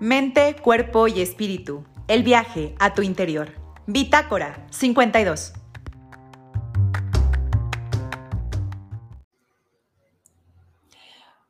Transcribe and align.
Mente, 0.00 0.54
cuerpo 0.54 1.08
y 1.08 1.20
espíritu. 1.20 1.84
El 2.06 2.22
viaje 2.22 2.76
a 2.78 2.94
tu 2.94 3.02
interior. 3.02 3.50
Bitácora 3.88 4.64
52. 4.70 5.54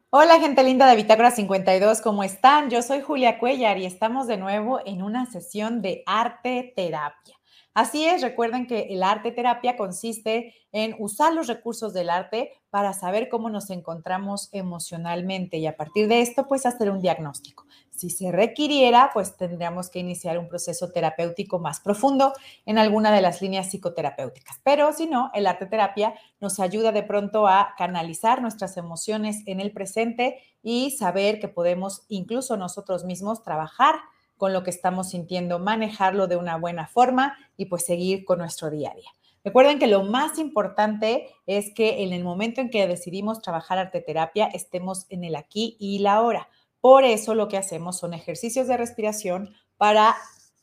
Hola 0.08 0.40
gente 0.40 0.64
linda 0.64 0.86
de 0.86 0.96
Bitácora 0.96 1.30
52, 1.30 2.00
¿cómo 2.00 2.24
están? 2.24 2.70
Yo 2.70 2.80
soy 2.80 3.02
Julia 3.02 3.38
Cuellar 3.38 3.76
y 3.76 3.84
estamos 3.84 4.26
de 4.26 4.38
nuevo 4.38 4.80
en 4.86 5.02
una 5.02 5.26
sesión 5.26 5.82
de 5.82 6.02
arte 6.06 6.72
terapia. 6.74 7.37
Así 7.78 8.04
es, 8.04 8.22
recuerden 8.22 8.66
que 8.66 8.88
el 8.90 9.04
arte 9.04 9.30
terapia 9.30 9.76
consiste 9.76 10.52
en 10.72 10.96
usar 10.98 11.32
los 11.32 11.46
recursos 11.46 11.94
del 11.94 12.10
arte 12.10 12.50
para 12.70 12.92
saber 12.92 13.28
cómo 13.28 13.50
nos 13.50 13.70
encontramos 13.70 14.48
emocionalmente 14.50 15.58
y 15.58 15.66
a 15.68 15.76
partir 15.76 16.08
de 16.08 16.20
esto, 16.20 16.48
pues 16.48 16.66
hacer 16.66 16.90
un 16.90 17.00
diagnóstico. 17.00 17.66
Si 17.90 18.10
se 18.10 18.32
requiriera, 18.32 19.10
pues 19.14 19.36
tendríamos 19.36 19.90
que 19.90 20.00
iniciar 20.00 20.40
un 20.40 20.48
proceso 20.48 20.90
terapéutico 20.90 21.60
más 21.60 21.78
profundo 21.78 22.32
en 22.66 22.78
alguna 22.78 23.12
de 23.12 23.20
las 23.20 23.40
líneas 23.42 23.68
psicoterapéuticas. 23.70 24.60
Pero 24.64 24.92
si 24.92 25.06
no, 25.06 25.30
el 25.32 25.46
arte 25.46 25.66
terapia 25.66 26.14
nos 26.40 26.58
ayuda 26.58 26.90
de 26.90 27.04
pronto 27.04 27.46
a 27.46 27.76
canalizar 27.78 28.42
nuestras 28.42 28.76
emociones 28.76 29.44
en 29.46 29.60
el 29.60 29.70
presente 29.70 30.40
y 30.64 30.90
saber 30.90 31.38
que 31.38 31.46
podemos 31.46 32.02
incluso 32.08 32.56
nosotros 32.56 33.04
mismos 33.04 33.44
trabajar 33.44 34.00
con 34.38 34.54
lo 34.54 34.64
que 34.64 34.70
estamos 34.70 35.10
sintiendo, 35.10 35.58
manejarlo 35.58 36.26
de 36.26 36.36
una 36.36 36.56
buena 36.56 36.86
forma 36.86 37.36
y 37.58 37.66
pues 37.66 37.84
seguir 37.84 38.24
con 38.24 38.38
nuestro 38.38 38.70
día 38.70 38.92
a 38.92 38.94
día. 38.94 39.10
Recuerden 39.44 39.78
que 39.78 39.86
lo 39.86 40.02
más 40.04 40.38
importante 40.38 41.28
es 41.46 41.74
que 41.74 42.02
en 42.02 42.14
el 42.14 42.24
momento 42.24 42.62
en 42.62 42.70
que 42.70 42.86
decidimos 42.86 43.42
trabajar 43.42 43.78
arte 43.78 44.00
terapia 44.00 44.46
estemos 44.46 45.04
en 45.10 45.24
el 45.24 45.36
aquí 45.36 45.76
y 45.78 45.98
la 45.98 46.14
ahora 46.14 46.48
por 46.80 47.04
eso 47.04 47.34
lo 47.34 47.48
que 47.48 47.56
hacemos 47.56 47.98
son 47.98 48.14
ejercicios 48.14 48.68
de 48.68 48.76
respiración 48.76 49.54
para 49.76 50.16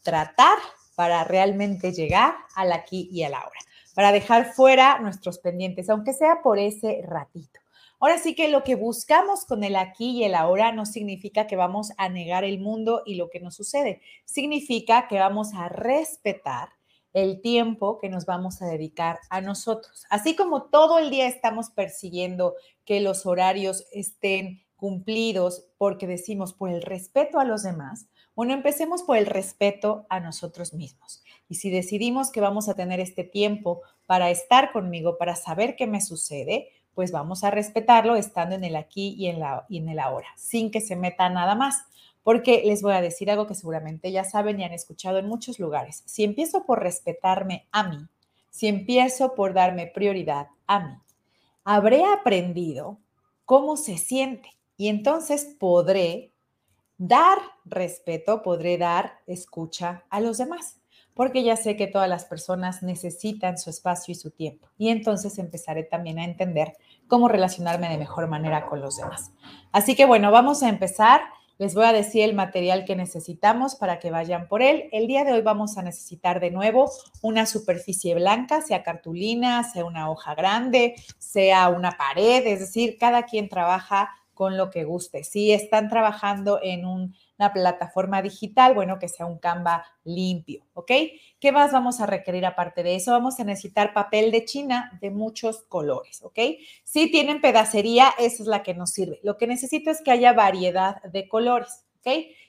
tratar, 0.04 0.58
para 0.96 1.24
realmente 1.24 1.92
llegar 1.92 2.36
al 2.56 2.72
aquí 2.72 3.10
y 3.12 3.24
a 3.24 3.30
la 3.30 3.40
hora, 3.40 3.60
para 3.94 4.12
dejar 4.12 4.54
fuera 4.54 5.00
nuestros 5.00 5.40
pendientes, 5.40 5.90
aunque 5.90 6.14
sea 6.14 6.42
por 6.42 6.58
ese 6.58 7.02
ratito. 7.06 7.60
Ahora 8.00 8.18
sí 8.20 8.36
que 8.36 8.50
lo 8.50 8.64
que 8.64 8.76
buscamos 8.76 9.46
con 9.46 9.64
el 9.64 9.76
aquí 9.76 10.12
y 10.12 10.24
el 10.24 10.36
ahora 10.36 10.72
no 10.72 10.86
significa 10.86 11.48
que 11.48 11.56
vamos 11.56 11.92
a 11.98 12.10
negar 12.10 12.44
el 12.44 12.60
mundo 12.60 13.04
y 13.06 13.16
lo 13.16 13.30
que 13.30 13.40
nos 13.40 13.56
sucede, 13.56 14.02
significa 14.26 15.08
que 15.08 15.20
vamos 15.20 15.54
a 15.54 15.70
respetar 15.70 16.70
el 17.14 17.42
tiempo 17.42 17.98
que 17.98 18.10
nos 18.10 18.26
vamos 18.26 18.62
a 18.62 18.66
dedicar 18.66 19.20
a 19.30 19.40
nosotros. 19.40 20.06
Así 20.10 20.36
como 20.36 20.64
todo 20.64 21.00
el 21.00 21.10
día 21.10 21.28
estamos 21.28 21.70
persiguiendo 21.70 22.56
que 22.84 23.00
los 23.00 23.26
horarios 23.26 23.86
estén 23.94 24.66
cumplidos 24.76 25.66
porque 25.78 26.08
decimos 26.08 26.54
por 26.54 26.70
el 26.70 26.82
respeto 26.82 27.40
a 27.40 27.46
los 27.46 27.64
demás, 27.64 28.08
bueno, 28.36 28.54
empecemos 28.54 29.02
por 29.04 29.16
el 29.16 29.28
respeto 29.28 30.06
a 30.10 30.20
nosotros 30.20 30.74
mismos. 30.74 31.24
Y 31.48 31.56
si 31.56 31.70
decidimos 31.70 32.32
que 32.32 32.42
vamos 32.42 32.68
a 32.68 32.74
tener 32.74 33.00
este 33.00 33.24
tiempo 33.24 33.82
para 34.08 34.30
estar 34.30 34.74
conmigo, 34.74 35.18
para 35.18 35.38
saber 35.38 35.78
qué 35.78 35.88
me 35.88 36.02
sucede, 36.02 36.68
pues 36.96 37.12
vamos 37.12 37.44
a 37.44 37.52
respetarlo 37.52 38.16
estando 38.16 38.56
en 38.56 38.64
el 38.64 38.76
aquí 38.76 39.14
y 39.18 39.28
en, 39.28 39.40
la, 39.40 39.66
y 39.70 39.78
en 39.78 39.90
el 39.90 40.00
ahora, 40.00 40.30
sin 40.38 40.72
que 40.72 40.82
se 40.82 40.96
meta 40.96 41.30
nada 41.30 41.54
más. 41.54 41.84
Porque 42.24 42.64
les 42.66 42.82
voy 42.82 42.94
a 42.94 43.02
decir 43.02 43.30
algo 43.30 43.46
que 43.46 43.54
seguramente 43.54 44.12
ya 44.12 44.24
saben 44.24 44.60
y 44.60 44.64
han 44.64 44.74
escuchado 44.74 45.20
en 45.20 45.28
muchos 45.28 45.60
lugares. 45.60 46.02
Si 46.06 46.24
empiezo 46.24 46.66
por 46.66 46.82
respetarme 46.82 47.68
a 47.72 47.88
mí, 47.88 48.08
si 48.50 48.68
empiezo 48.68 49.36
por 49.36 49.54
darme 49.54 49.86
prioridad 49.86 50.48
a 50.66 50.80
mí, 50.80 50.96
habré 51.64 52.04
aprendido 52.06 52.98
cómo 53.44 53.78
se 53.78 53.98
siente 53.98 54.50
y 54.78 54.88
entonces 54.88 55.56
podré 55.60 56.32
dar 56.98 57.38
respeto, 57.66 58.42
podré 58.42 58.78
dar 58.78 59.20
escucha 59.28 60.06
a 60.10 60.22
los 60.22 60.38
demás, 60.38 60.80
porque 61.14 61.44
ya 61.44 61.56
sé 61.56 61.76
que 61.76 61.88
todas 61.88 62.10
las 62.10 62.26
personas 62.26 62.84
necesitan 62.84 63.58
su 63.58 63.70
espacio 63.70 64.12
y 64.12 64.16
su 64.16 64.32
tiempo. 64.32 64.68
Y 64.78 64.90
entonces 64.90 65.38
empezaré 65.38 65.84
también 65.84 66.20
a 66.20 66.26
entender 66.26 66.78
cómo 67.08 67.28
relacionarme 67.28 67.90
de 67.90 67.98
mejor 67.98 68.28
manera 68.28 68.66
con 68.66 68.82
los 68.82 68.98
demás. 68.98 69.32
Así 69.72 69.96
que 69.96 70.06
bueno, 70.06 70.32
vamos 70.32 70.64
a 70.64 70.70
empezar. 70.70 71.22
Les 71.58 71.74
voy 71.74 71.86
a 71.86 71.94
decir 71.94 72.24
el 72.24 72.34
material 72.34 72.84
que 72.84 72.98
necesitamos 72.98 73.76
para 73.76 74.00
que 74.00 74.12
vayan 74.12 74.50
por 74.50 74.62
él. 74.62 74.90
El 74.92 75.08
día 75.08 75.24
de 75.24 75.32
hoy 75.32 75.42
vamos 75.42 75.78
a 75.78 75.84
necesitar 75.84 76.42
de 76.42 76.52
nuevo 76.52 76.92
una 77.22 77.46
superficie 77.46 78.14
blanca, 78.14 78.62
sea 78.62 78.84
cartulina, 78.84 79.64
sea 79.64 79.86
una 79.86 80.10
hoja 80.10 80.36
grande, 80.36 80.96
sea 81.18 81.70
una 81.70 81.92
pared, 81.92 82.46
es 82.46 82.60
decir, 82.60 82.98
cada 83.00 83.24
quien 83.24 83.48
trabaja 83.48 84.10
con 84.34 84.58
lo 84.58 84.70
que 84.70 84.84
guste. 84.84 85.24
Si 85.24 85.54
están 85.54 85.88
trabajando 85.88 86.60
en 86.62 86.86
una 87.38 87.54
plataforma 87.54 88.22
digital, 88.22 88.74
bueno, 88.74 89.00
que 89.00 89.08
sea 89.08 89.26
un 89.26 89.40
Canva 89.40 89.86
limpio, 90.04 90.66
¿ok? 90.74 90.92
¿Qué 91.40 91.52
más 91.52 91.72
vamos 91.72 92.02
a 92.02 92.06
requerir 92.06 92.46
aparte 92.46 92.84
de 92.84 92.96
eso? 92.96 93.12
Vamos 93.12 93.40
a 93.40 93.44
necesitar 93.44 93.94
papel 93.94 94.32
de 94.32 94.46
China 94.46 94.98
de 95.02 95.12
muchos 95.12 95.64
colores, 95.64 96.22
¿ok? 96.24 96.40
Si 96.84 97.12
tienen 97.12 97.42
pedacería, 97.42 98.14
esa 98.18 98.44
es 98.44 98.48
la 98.48 98.64
que 98.64 98.74
nos 98.74 98.92
sirve. 98.92 99.20
Lo 99.24 99.38
que 99.38 99.48
necesito 99.48 99.92
es 99.92 100.02
que 100.02 100.12
haya 100.12 100.34
variedad 100.34 101.02
de 101.04 101.28
colores, 101.28 101.86
¿ok? 102.00 102.08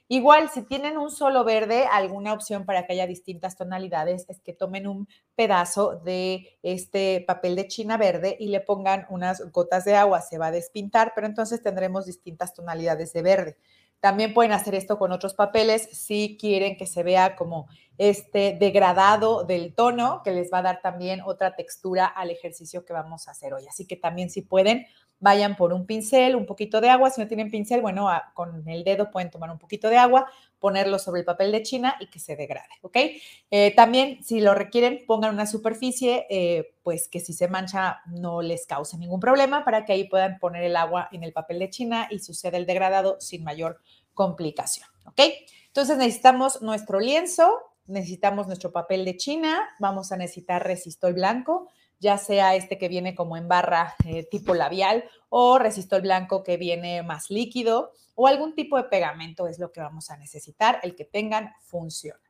Igual, 0.09 0.51
si 0.51 0.63
tienen 0.63 0.99
un 0.99 1.11
solo 1.11 1.43
verde, 1.43 1.85
alguna 1.91 2.33
opción 2.33 2.65
para 2.65 2.87
que 2.87 2.93
haya 2.93 3.09
distintas 3.09 3.57
tonalidades 3.57 4.25
es 4.29 4.41
que 4.41 4.53
tomen 4.53 4.87
un 4.87 5.09
pedazo 5.35 5.97
de 5.97 6.57
este 6.63 7.25
papel 7.27 7.57
de 7.57 7.67
china 7.67 7.97
verde 7.97 8.37
y 8.39 8.49
le 8.49 8.61
pongan 8.61 9.07
unas 9.11 9.51
gotas 9.51 9.85
de 9.85 9.97
agua. 9.97 10.21
Se 10.21 10.39
va 10.39 10.47
a 10.47 10.53
despintar, 10.53 11.11
pero 11.13 11.27
entonces 11.27 11.61
tendremos 11.61 12.07
distintas 12.07 12.55
tonalidades 12.55 13.13
de 13.13 13.23
verde. 13.23 13.57
También 14.01 14.35
pueden 14.35 14.53
hacer 14.53 14.75
esto 14.75 14.99
con 14.99 15.13
otros 15.13 15.35
papeles 15.35 15.89
si 15.93 16.37
quieren 16.39 16.77
que 16.77 16.87
se 16.87 17.03
vea 17.03 17.35
como 17.35 17.67
este 17.99 18.57
degradado 18.59 19.45
del 19.45 19.75
tono, 19.75 20.21
que 20.23 20.33
les 20.33 20.53
va 20.53 20.59
a 20.59 20.63
dar 20.63 20.81
también 20.83 21.23
otra 21.25 21.57
textura 21.57 22.07
al 22.07 22.31
ejercicio 22.31 22.85
que 22.85 22.93
vamos 22.93 23.27
a 23.27 23.31
hacer 23.31 23.55
hoy. 23.55 23.67
Así 23.69 23.87
que 23.87 23.97
también 23.97 24.31
si 24.31 24.43
pueden, 24.43 24.87
vayan 25.19 25.57
por 25.57 25.73
un 25.73 25.87
pincel, 25.87 26.37
un 26.37 26.47
poquito 26.47 26.81
de 26.81 26.91
agua. 26.91 27.11
Si 27.11 27.21
no 27.21 27.27
tienen 27.27 27.51
pincel, 27.51 27.81
bueno, 27.81 28.09
con 28.35 28.69
el 28.69 28.85
dedo 28.85 29.11
pueden 29.11 29.31
tomar 29.31 29.51
un 29.51 29.59
poquito 29.59 29.89
de 29.89 29.97
agua, 29.97 30.31
ponerlo 30.59 30.99
sobre 30.99 31.21
el 31.21 31.25
papel 31.25 31.53
de 31.53 31.63
China 31.63 31.97
y 32.01 32.09
que 32.09 32.19
se 32.19 32.37
degrade, 32.37 32.69
¿ok? 32.83 32.97
Eh, 33.51 33.75
también, 33.75 34.23
si 34.23 34.41
lo 34.41 34.55
requieren, 34.55 35.05
pongan 35.07 35.35
una 35.35 35.47
superficie, 35.47 36.27
eh, 36.31 36.75
pues 36.83 37.09
que 37.09 37.21
si 37.21 37.33
se 37.33 37.49
mancha 37.49 38.01
no 38.07 38.43
les 38.43 38.67
cause 38.67 38.97
ningún 38.99 39.21
problema 39.21 39.65
para 39.65 39.85
que 39.85 39.93
ahí 39.93 40.05
puedan 40.05 40.39
poner 40.39 40.63
el 40.63 40.77
agua 40.77 41.09
en 41.13 41.23
el 41.23 41.33
papel 41.33 41.59
de 41.59 41.71
China 41.71 42.09
y 42.11 42.19
suceda 42.19 42.57
el 42.57 42.67
degradado 42.67 43.21
sin 43.21 43.45
mayor 43.45 43.81
complicación, 44.15 44.89
¿ok? 45.05 45.21
Entonces 45.67 45.99
necesitamos 45.99 46.63
nuestro 46.63 47.01
lienzo, 47.01 47.53
necesitamos 47.87 48.47
nuestro 48.47 48.73
papel 48.73 49.05
de 49.05 49.17
China, 49.17 49.69
vamos 49.79 50.11
a 50.11 50.17
necesitar 50.17 50.67
resistol 50.67 51.15
blanco, 51.15 51.69
ya 51.99 52.19
sea 52.19 52.55
este 52.55 52.79
que 52.79 52.89
viene 52.89 53.15
como 53.15 53.37
en 53.37 53.49
barra 53.49 53.95
eh, 54.05 54.25
tipo 54.25 54.55
labial 54.55 55.05
o 55.29 55.59
resistol 55.59 56.03
blanco 56.03 56.43
que 56.43 56.57
viene 56.57 57.03
más 57.03 57.31
líquido 57.31 57.93
o 58.15 58.27
algún 58.27 58.55
tipo 58.55 58.77
de 58.77 58.85
pegamento 58.85 59.47
es 59.47 59.59
lo 59.59 59.73
que 59.73 59.81
vamos 59.81 60.11
a 60.11 60.17
necesitar, 60.17 60.81
el 60.83 60.95
que 60.95 61.05
tengan 61.05 61.53
funciona. 61.61 62.21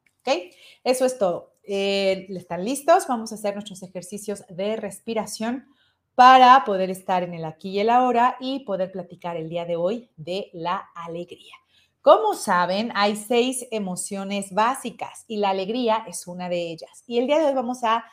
Eso 0.82 1.04
es 1.04 1.18
todo. 1.18 1.54
Eh, 1.62 2.26
¿Están 2.30 2.64
listos? 2.64 3.06
Vamos 3.06 3.32
a 3.32 3.36
hacer 3.36 3.54
nuestros 3.54 3.82
ejercicios 3.82 4.44
de 4.48 4.76
respiración 4.76 5.68
para 6.14 6.64
poder 6.64 6.90
estar 6.90 7.22
en 7.22 7.34
el 7.34 7.44
aquí 7.44 7.70
y 7.70 7.80
el 7.80 7.90
ahora 7.90 8.36
y 8.40 8.60
poder 8.60 8.90
platicar 8.90 9.36
el 9.36 9.48
día 9.48 9.64
de 9.64 9.76
hoy 9.76 10.10
de 10.16 10.50
la 10.52 10.88
alegría. 10.94 11.54
Como 12.00 12.34
saben, 12.34 12.92
hay 12.94 13.16
seis 13.16 13.66
emociones 13.70 14.52
básicas 14.52 15.24
y 15.26 15.38
la 15.38 15.50
alegría 15.50 16.04
es 16.08 16.26
una 16.26 16.48
de 16.48 16.70
ellas. 16.70 17.04
Y 17.06 17.18
el 17.18 17.26
día 17.26 17.38
de 17.38 17.46
hoy 17.46 17.54
vamos 17.54 17.84
a 17.84 18.04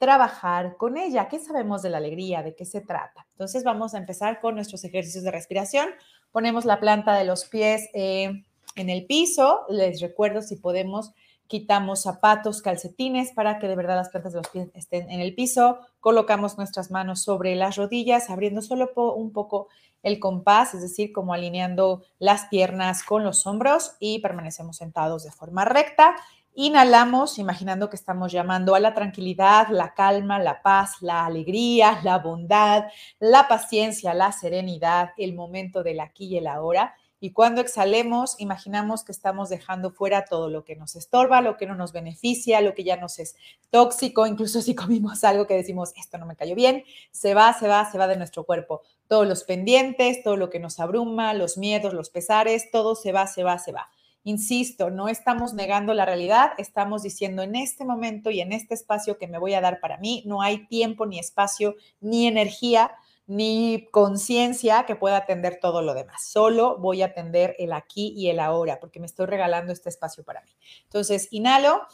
trabajar 0.00 0.78
con 0.78 0.96
ella. 0.96 1.28
¿Qué 1.28 1.38
sabemos 1.38 1.82
de 1.82 1.90
la 1.90 1.98
alegría? 1.98 2.42
¿De 2.42 2.54
qué 2.54 2.64
se 2.64 2.80
trata? 2.80 3.26
Entonces 3.32 3.64
vamos 3.64 3.94
a 3.94 3.98
empezar 3.98 4.40
con 4.40 4.54
nuestros 4.54 4.82
ejercicios 4.82 5.22
de 5.24 5.30
respiración. 5.30 5.90
Ponemos 6.32 6.64
la 6.64 6.80
planta 6.80 7.14
de 7.14 7.26
los 7.26 7.44
pies 7.44 7.90
eh, 7.92 8.42
en 8.76 8.88
el 8.88 9.04
piso. 9.04 9.60
Les 9.68 10.00
recuerdo 10.00 10.40
si 10.40 10.56
podemos, 10.56 11.12
quitamos 11.48 12.00
zapatos, 12.00 12.62
calcetines 12.62 13.32
para 13.32 13.58
que 13.58 13.68
de 13.68 13.76
verdad 13.76 13.96
las 13.96 14.08
plantas 14.08 14.32
de 14.32 14.38
los 14.38 14.48
pies 14.48 14.70
estén 14.72 15.10
en 15.10 15.20
el 15.20 15.34
piso. 15.34 15.80
Colocamos 16.00 16.56
nuestras 16.56 16.90
manos 16.90 17.22
sobre 17.22 17.54
las 17.54 17.76
rodillas, 17.76 18.30
abriendo 18.30 18.62
solo 18.62 18.92
un 18.96 19.32
poco 19.32 19.68
el 20.02 20.18
compás, 20.18 20.72
es 20.72 20.80
decir, 20.80 21.12
como 21.12 21.34
alineando 21.34 22.04
las 22.18 22.46
piernas 22.46 23.02
con 23.02 23.22
los 23.22 23.46
hombros 23.46 23.96
y 24.00 24.20
permanecemos 24.20 24.78
sentados 24.78 25.24
de 25.24 25.30
forma 25.30 25.66
recta 25.66 26.16
Inhalamos 26.54 27.38
imaginando 27.38 27.88
que 27.88 27.96
estamos 27.96 28.32
llamando 28.32 28.74
a 28.74 28.80
la 28.80 28.92
tranquilidad, 28.92 29.68
la 29.68 29.94
calma, 29.94 30.40
la 30.40 30.62
paz, 30.62 31.00
la 31.00 31.24
alegría, 31.24 32.00
la 32.02 32.18
bondad, 32.18 32.86
la 33.20 33.46
paciencia, 33.46 34.14
la 34.14 34.32
serenidad, 34.32 35.10
el 35.16 35.32
momento 35.34 35.84
del 35.84 36.00
aquí 36.00 36.26
y 36.26 36.38
el 36.38 36.48
ahora. 36.48 36.96
Y 37.20 37.30
cuando 37.32 37.60
exhalemos, 37.60 38.34
imaginamos 38.40 39.04
que 39.04 39.12
estamos 39.12 39.48
dejando 39.48 39.92
fuera 39.92 40.24
todo 40.24 40.48
lo 40.48 40.64
que 40.64 40.74
nos 40.74 40.96
estorba, 40.96 41.40
lo 41.40 41.56
que 41.56 41.66
no 41.66 41.76
nos 41.76 41.92
beneficia, 41.92 42.60
lo 42.62 42.74
que 42.74 42.82
ya 42.82 42.96
nos 42.96 43.20
es 43.20 43.36
tóxico, 43.70 44.26
incluso 44.26 44.60
si 44.60 44.74
comimos 44.74 45.22
algo 45.22 45.46
que 45.46 45.54
decimos, 45.54 45.92
esto 45.96 46.18
no 46.18 46.26
me 46.26 46.34
cayó 46.34 46.56
bien, 46.56 46.82
se 47.12 47.32
va, 47.32 47.52
se 47.52 47.68
va, 47.68 47.88
se 47.88 47.96
va 47.96 48.08
de 48.08 48.16
nuestro 48.16 48.44
cuerpo. 48.44 48.82
Todos 49.06 49.28
los 49.28 49.44
pendientes, 49.44 50.24
todo 50.24 50.36
lo 50.36 50.50
que 50.50 50.58
nos 50.58 50.80
abruma, 50.80 51.32
los 51.32 51.58
miedos, 51.58 51.94
los 51.94 52.10
pesares, 52.10 52.72
todo 52.72 52.96
se 52.96 53.12
va, 53.12 53.28
se 53.28 53.44
va, 53.44 53.56
se 53.58 53.70
va 53.70 53.88
Insisto, 54.22 54.90
no 54.90 55.08
estamos 55.08 55.54
negando 55.54 55.94
la 55.94 56.04
realidad, 56.04 56.52
estamos 56.58 57.02
diciendo 57.02 57.42
en 57.42 57.56
este 57.56 57.86
momento 57.86 58.30
y 58.30 58.40
en 58.40 58.52
este 58.52 58.74
espacio 58.74 59.16
que 59.16 59.26
me 59.26 59.38
voy 59.38 59.54
a 59.54 59.62
dar 59.62 59.80
para 59.80 59.96
mí, 59.96 60.22
no 60.26 60.42
hay 60.42 60.66
tiempo, 60.66 61.06
ni 61.06 61.18
espacio, 61.18 61.76
ni 62.00 62.26
energía, 62.26 62.92
ni 63.26 63.88
conciencia 63.90 64.84
que 64.84 64.96
pueda 64.96 65.16
atender 65.16 65.58
todo 65.58 65.80
lo 65.80 65.94
demás. 65.94 66.28
Solo 66.28 66.76
voy 66.78 67.00
a 67.00 67.06
atender 67.06 67.56
el 67.58 67.72
aquí 67.72 68.12
y 68.14 68.28
el 68.28 68.40
ahora, 68.40 68.78
porque 68.78 69.00
me 69.00 69.06
estoy 69.06 69.26
regalando 69.26 69.72
este 69.72 69.88
espacio 69.88 70.22
para 70.22 70.42
mí. 70.42 70.50
Entonces, 70.82 71.28
inhalo, 71.30 71.86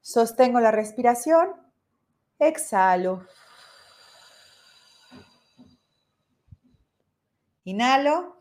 sostengo 0.00 0.60
la 0.60 0.70
respiración, 0.70 1.50
exhalo. 2.38 3.26
Inhalo. 7.64 8.39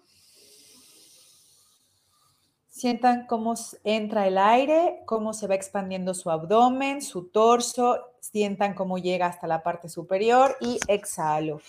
Sientan 2.80 3.28
cómo 3.28 3.56
entra 3.84 4.26
el 4.26 4.38
aire, 4.38 5.02
cómo 5.06 5.34
se 5.34 5.48
va 5.48 5.56
expandiendo 5.56 6.14
su 6.14 6.31
abdomen, 6.31 7.02
su 7.02 7.26
torso. 7.26 8.14
Sientan 8.22 8.74
cómo 8.74 8.98
llega 8.98 9.26
hasta 9.26 9.48
la 9.48 9.64
parte 9.64 9.90
superior 9.90 10.56
y 10.62 10.80
exhalo. 10.88 11.60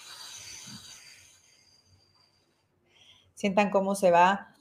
Sientan 3.35 3.71
cómo 3.71 3.97
se 3.97 4.13
va 4.13 4.55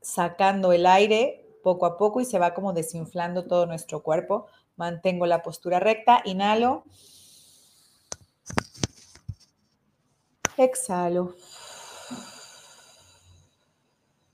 sacando 0.00 0.70
el 0.72 0.86
aire 0.86 1.44
poco 1.64 1.86
a 1.86 1.98
poco 1.98 2.20
y 2.20 2.24
se 2.24 2.38
va 2.38 2.54
como 2.54 2.72
desinflando 2.72 3.48
todo 3.48 3.66
nuestro 3.66 4.04
cuerpo. 4.04 4.46
Mantengo 4.76 5.26
la 5.26 5.42
postura 5.42 5.80
recta, 5.80 6.22
inhalo. 6.24 6.84
Exhalo. 10.56 11.34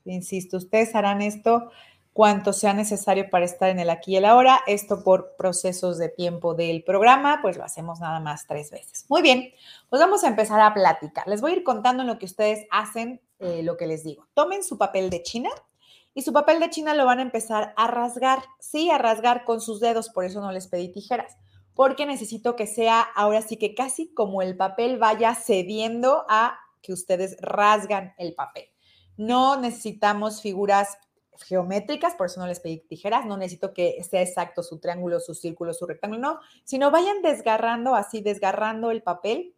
Insisto, 0.05 0.57
ustedes 0.57 0.95
harán 0.95 1.21
esto 1.21 1.71
cuanto 2.13 2.53
sea 2.53 2.73
necesario 2.73 3.29
para 3.29 3.45
estar 3.45 3.69
en 3.69 3.79
el 3.79 3.89
aquí 3.89 4.13
y 4.13 4.17
el 4.17 4.25
ahora. 4.25 4.61
Esto 4.67 5.03
por 5.03 5.35
procesos 5.35 5.97
de 5.97 6.09
tiempo 6.09 6.53
del 6.53 6.83
programa, 6.83 7.39
pues 7.41 7.57
lo 7.57 7.63
hacemos 7.63 7.99
nada 7.99 8.19
más 8.19 8.45
tres 8.47 8.71
veces. 8.71 9.05
Muy 9.09 9.21
bien, 9.21 9.51
pues 9.89 9.99
vamos 9.99 10.23
a 10.23 10.27
empezar 10.27 10.61
a 10.61 10.73
platicar. 10.73 11.27
Les 11.27 11.41
voy 11.41 11.51
a 11.51 11.55
ir 11.55 11.63
contando 11.63 12.03
en 12.03 12.07
lo 12.07 12.19
que 12.19 12.25
ustedes 12.25 12.65
hacen, 12.71 13.19
eh, 13.39 13.63
lo 13.63 13.75
que 13.75 13.87
les 13.87 14.03
digo. 14.03 14.27
Tomen 14.33 14.63
su 14.63 14.77
papel 14.77 15.09
de 15.09 15.23
China 15.23 15.49
y 16.13 16.21
su 16.21 16.31
papel 16.31 16.59
de 16.59 16.69
China 16.69 16.93
lo 16.93 17.05
van 17.05 17.19
a 17.19 17.23
empezar 17.23 17.73
a 17.75 17.87
rasgar. 17.87 18.43
Sí, 18.59 18.91
a 18.91 18.99
rasgar 18.99 19.43
con 19.43 19.59
sus 19.59 19.79
dedos, 19.79 20.09
por 20.09 20.23
eso 20.23 20.39
no 20.39 20.51
les 20.51 20.67
pedí 20.67 20.89
tijeras. 20.89 21.35
Porque 21.73 22.05
necesito 22.05 22.55
que 22.55 22.67
sea 22.67 23.01
ahora 23.01 23.41
sí 23.41 23.57
que 23.57 23.73
casi 23.73 24.13
como 24.13 24.43
el 24.43 24.55
papel 24.55 24.99
vaya 24.99 25.33
cediendo 25.33 26.23
a 26.29 26.59
que 26.83 26.93
ustedes 26.93 27.35
rasgan 27.41 28.13
el 28.19 28.35
papel. 28.35 28.72
No 29.17 29.59
necesitamos 29.59 30.41
figuras 30.41 30.97
geométricas, 31.41 32.15
por 32.15 32.27
eso 32.27 32.39
no 32.39 32.47
les 32.47 32.59
pedí 32.59 32.79
tijeras, 32.79 33.25
no 33.25 33.37
necesito 33.37 33.73
que 33.73 34.03
sea 34.03 34.21
exacto 34.21 34.63
su 34.63 34.79
triángulo, 34.79 35.19
su 35.19 35.33
círculo, 35.33 35.73
su 35.73 35.85
rectángulo, 35.85 36.21
no, 36.21 36.39
sino 36.63 36.91
vayan 36.91 37.21
desgarrando 37.21 37.95
así, 37.95 38.21
desgarrando 38.21 38.91
el 38.91 39.01
papel. 39.01 39.55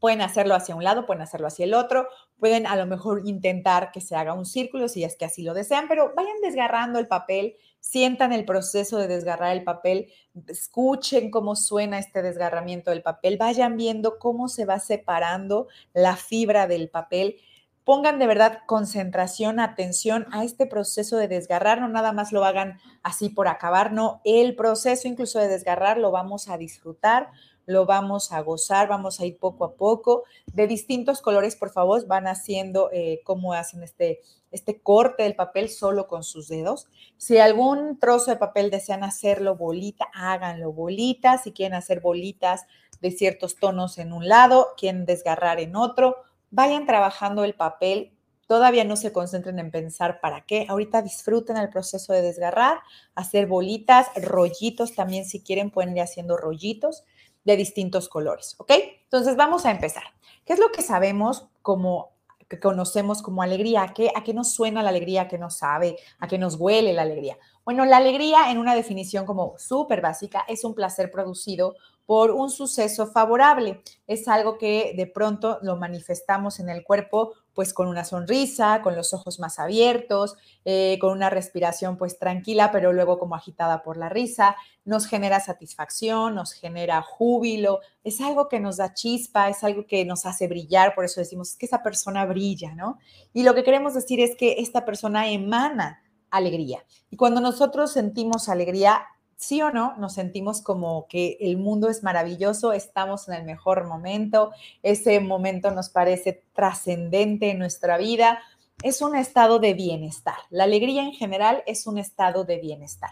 Pueden 0.00 0.20
hacerlo 0.20 0.54
hacia 0.54 0.76
un 0.76 0.84
lado, 0.84 1.06
pueden 1.06 1.22
hacerlo 1.22 1.48
hacia 1.48 1.64
el 1.64 1.74
otro, 1.74 2.06
pueden 2.38 2.68
a 2.68 2.76
lo 2.76 2.86
mejor 2.86 3.22
intentar 3.24 3.90
que 3.90 4.00
se 4.00 4.14
haga 4.14 4.32
un 4.32 4.46
círculo 4.46 4.88
si 4.88 5.02
es 5.02 5.16
que 5.16 5.24
así 5.24 5.42
lo 5.42 5.54
desean, 5.54 5.88
pero 5.88 6.12
vayan 6.14 6.40
desgarrando 6.40 7.00
el 7.00 7.08
papel, 7.08 7.56
sientan 7.80 8.32
el 8.32 8.44
proceso 8.44 8.98
de 8.98 9.08
desgarrar 9.08 9.56
el 9.56 9.64
papel, 9.64 10.12
escuchen 10.46 11.32
cómo 11.32 11.56
suena 11.56 11.98
este 11.98 12.22
desgarramiento 12.22 12.92
del 12.92 13.02
papel, 13.02 13.38
vayan 13.38 13.76
viendo 13.76 14.20
cómo 14.20 14.46
se 14.46 14.66
va 14.66 14.78
separando 14.78 15.66
la 15.94 16.14
fibra 16.14 16.68
del 16.68 16.90
papel 16.90 17.40
pongan 17.88 18.18
de 18.18 18.26
verdad 18.26 18.58
concentración, 18.66 19.60
atención 19.60 20.26
a 20.30 20.44
este 20.44 20.66
proceso 20.66 21.16
de 21.16 21.26
desgarrar, 21.26 21.80
no 21.80 21.88
nada 21.88 22.12
más 22.12 22.32
lo 22.32 22.44
hagan 22.44 22.78
así 23.02 23.30
por 23.30 23.48
acabar, 23.48 23.92
no, 23.92 24.20
el 24.24 24.54
proceso 24.56 25.08
incluso 25.08 25.38
de 25.38 25.48
desgarrar 25.48 25.96
lo 25.96 26.10
vamos 26.10 26.50
a 26.50 26.58
disfrutar, 26.58 27.30
lo 27.64 27.86
vamos 27.86 28.30
a 28.30 28.42
gozar, 28.42 28.88
vamos 28.88 29.20
a 29.20 29.24
ir 29.24 29.38
poco 29.38 29.64
a 29.64 29.72
poco, 29.72 30.24
de 30.52 30.66
distintos 30.66 31.22
colores, 31.22 31.56
por 31.56 31.70
favor, 31.70 32.06
van 32.06 32.26
haciendo 32.26 32.90
eh, 32.92 33.22
cómo 33.24 33.54
hacen 33.54 33.82
este, 33.82 34.20
este 34.50 34.82
corte 34.82 35.22
del 35.22 35.34
papel 35.34 35.70
solo 35.70 36.08
con 36.08 36.24
sus 36.24 36.46
dedos. 36.48 36.88
Si 37.16 37.38
algún 37.38 37.98
trozo 37.98 38.30
de 38.30 38.36
papel 38.36 38.70
desean 38.70 39.02
hacerlo 39.02 39.56
bolita, 39.56 40.08
háganlo 40.12 40.74
bolita, 40.74 41.38
si 41.38 41.52
quieren 41.52 41.72
hacer 41.72 42.00
bolitas 42.00 42.66
de 43.00 43.12
ciertos 43.12 43.56
tonos 43.56 43.96
en 43.96 44.12
un 44.12 44.28
lado, 44.28 44.74
quieren 44.76 45.06
desgarrar 45.06 45.58
en 45.58 45.74
otro, 45.74 46.16
vayan 46.50 46.86
trabajando 46.86 47.44
el 47.44 47.54
papel, 47.54 48.12
todavía 48.46 48.84
no 48.84 48.96
se 48.96 49.12
concentren 49.12 49.58
en 49.58 49.70
pensar 49.70 50.20
para 50.20 50.44
qué, 50.46 50.66
ahorita 50.68 51.02
disfruten 51.02 51.56
el 51.56 51.68
proceso 51.68 52.12
de 52.12 52.22
desgarrar, 52.22 52.78
hacer 53.14 53.46
bolitas, 53.46 54.08
rollitos 54.16 54.94
también 54.94 55.24
si 55.26 55.42
quieren 55.42 55.70
pueden 55.70 55.96
ir 55.96 56.02
haciendo 56.02 56.36
rollitos 56.36 57.04
de 57.44 57.56
distintos 57.56 58.08
colores, 58.08 58.56
¿ok? 58.58 58.72
Entonces 59.04 59.36
vamos 59.36 59.64
a 59.66 59.70
empezar. 59.70 60.02
¿Qué 60.44 60.54
es 60.54 60.58
lo 60.58 60.70
que 60.72 60.82
sabemos 60.82 61.48
como 61.62 62.16
que 62.48 62.58
conocemos 62.58 63.22
como 63.22 63.42
alegría? 63.42 63.82
¿A 63.82 63.92
qué, 63.92 64.10
¿A 64.14 64.24
qué 64.24 64.32
nos 64.32 64.52
suena 64.52 64.82
la 64.82 64.88
alegría? 64.88 65.22
¿A 65.22 65.28
qué 65.28 65.38
nos 65.38 65.58
sabe? 65.58 65.96
¿A 66.18 66.26
qué 66.26 66.38
nos 66.38 66.54
huele 66.56 66.94
la 66.94 67.02
alegría? 67.02 67.36
Bueno, 67.64 67.84
la 67.84 67.98
alegría 67.98 68.50
en 68.50 68.58
una 68.58 68.74
definición 68.74 69.26
como 69.26 69.58
súper 69.58 70.00
básica 70.00 70.44
es 70.48 70.64
un 70.64 70.74
placer 70.74 71.10
producido 71.10 71.74
por 72.08 72.30
un 72.30 72.48
suceso 72.48 73.06
favorable. 73.06 73.82
Es 74.06 74.28
algo 74.28 74.56
que 74.56 74.94
de 74.96 75.06
pronto 75.06 75.58
lo 75.60 75.76
manifestamos 75.76 76.58
en 76.58 76.70
el 76.70 76.82
cuerpo 76.82 77.34
pues 77.52 77.74
con 77.74 77.86
una 77.86 78.02
sonrisa, 78.02 78.80
con 78.80 78.96
los 78.96 79.12
ojos 79.12 79.38
más 79.38 79.58
abiertos, 79.58 80.34
eh, 80.64 80.96
con 81.02 81.12
una 81.12 81.28
respiración 81.28 81.98
pues 81.98 82.18
tranquila, 82.18 82.72
pero 82.72 82.94
luego 82.94 83.18
como 83.18 83.34
agitada 83.34 83.82
por 83.82 83.98
la 83.98 84.08
risa. 84.08 84.56
Nos 84.86 85.06
genera 85.06 85.38
satisfacción, 85.40 86.34
nos 86.34 86.54
genera 86.54 87.02
júbilo, 87.02 87.80
es 88.02 88.22
algo 88.22 88.48
que 88.48 88.58
nos 88.58 88.78
da 88.78 88.94
chispa, 88.94 89.50
es 89.50 89.62
algo 89.62 89.86
que 89.86 90.06
nos 90.06 90.24
hace 90.24 90.48
brillar, 90.48 90.94
por 90.94 91.04
eso 91.04 91.20
decimos 91.20 91.56
que 91.56 91.66
esa 91.66 91.82
persona 91.82 92.24
brilla, 92.24 92.74
¿no? 92.74 92.96
Y 93.34 93.42
lo 93.42 93.54
que 93.54 93.64
queremos 93.64 93.92
decir 93.92 94.18
es 94.20 94.34
que 94.34 94.60
esta 94.60 94.86
persona 94.86 95.30
emana 95.30 96.02
alegría. 96.30 96.82
Y 97.10 97.16
cuando 97.16 97.42
nosotros 97.42 97.92
sentimos 97.92 98.48
alegría, 98.48 99.02
sí 99.38 99.62
o 99.62 99.70
no, 99.70 99.96
nos 99.96 100.14
sentimos 100.14 100.60
como 100.60 101.06
que 101.08 101.38
el 101.40 101.56
mundo 101.56 101.88
es 101.88 102.02
maravilloso, 102.02 102.72
estamos 102.72 103.28
en 103.28 103.34
el 103.34 103.44
mejor 103.44 103.86
momento, 103.86 104.50
ese 104.82 105.20
momento 105.20 105.70
nos 105.70 105.88
parece 105.88 106.42
trascendente 106.52 107.50
en 107.50 107.60
nuestra 107.60 107.96
vida, 107.98 108.40
es 108.82 109.00
un 109.00 109.14
estado 109.14 109.60
de 109.60 109.74
bienestar. 109.74 110.34
La 110.50 110.64
alegría 110.64 111.02
en 111.02 111.12
general 111.12 111.62
es 111.66 111.86
un 111.86 111.98
estado 111.98 112.44
de 112.44 112.58
bienestar. 112.58 113.10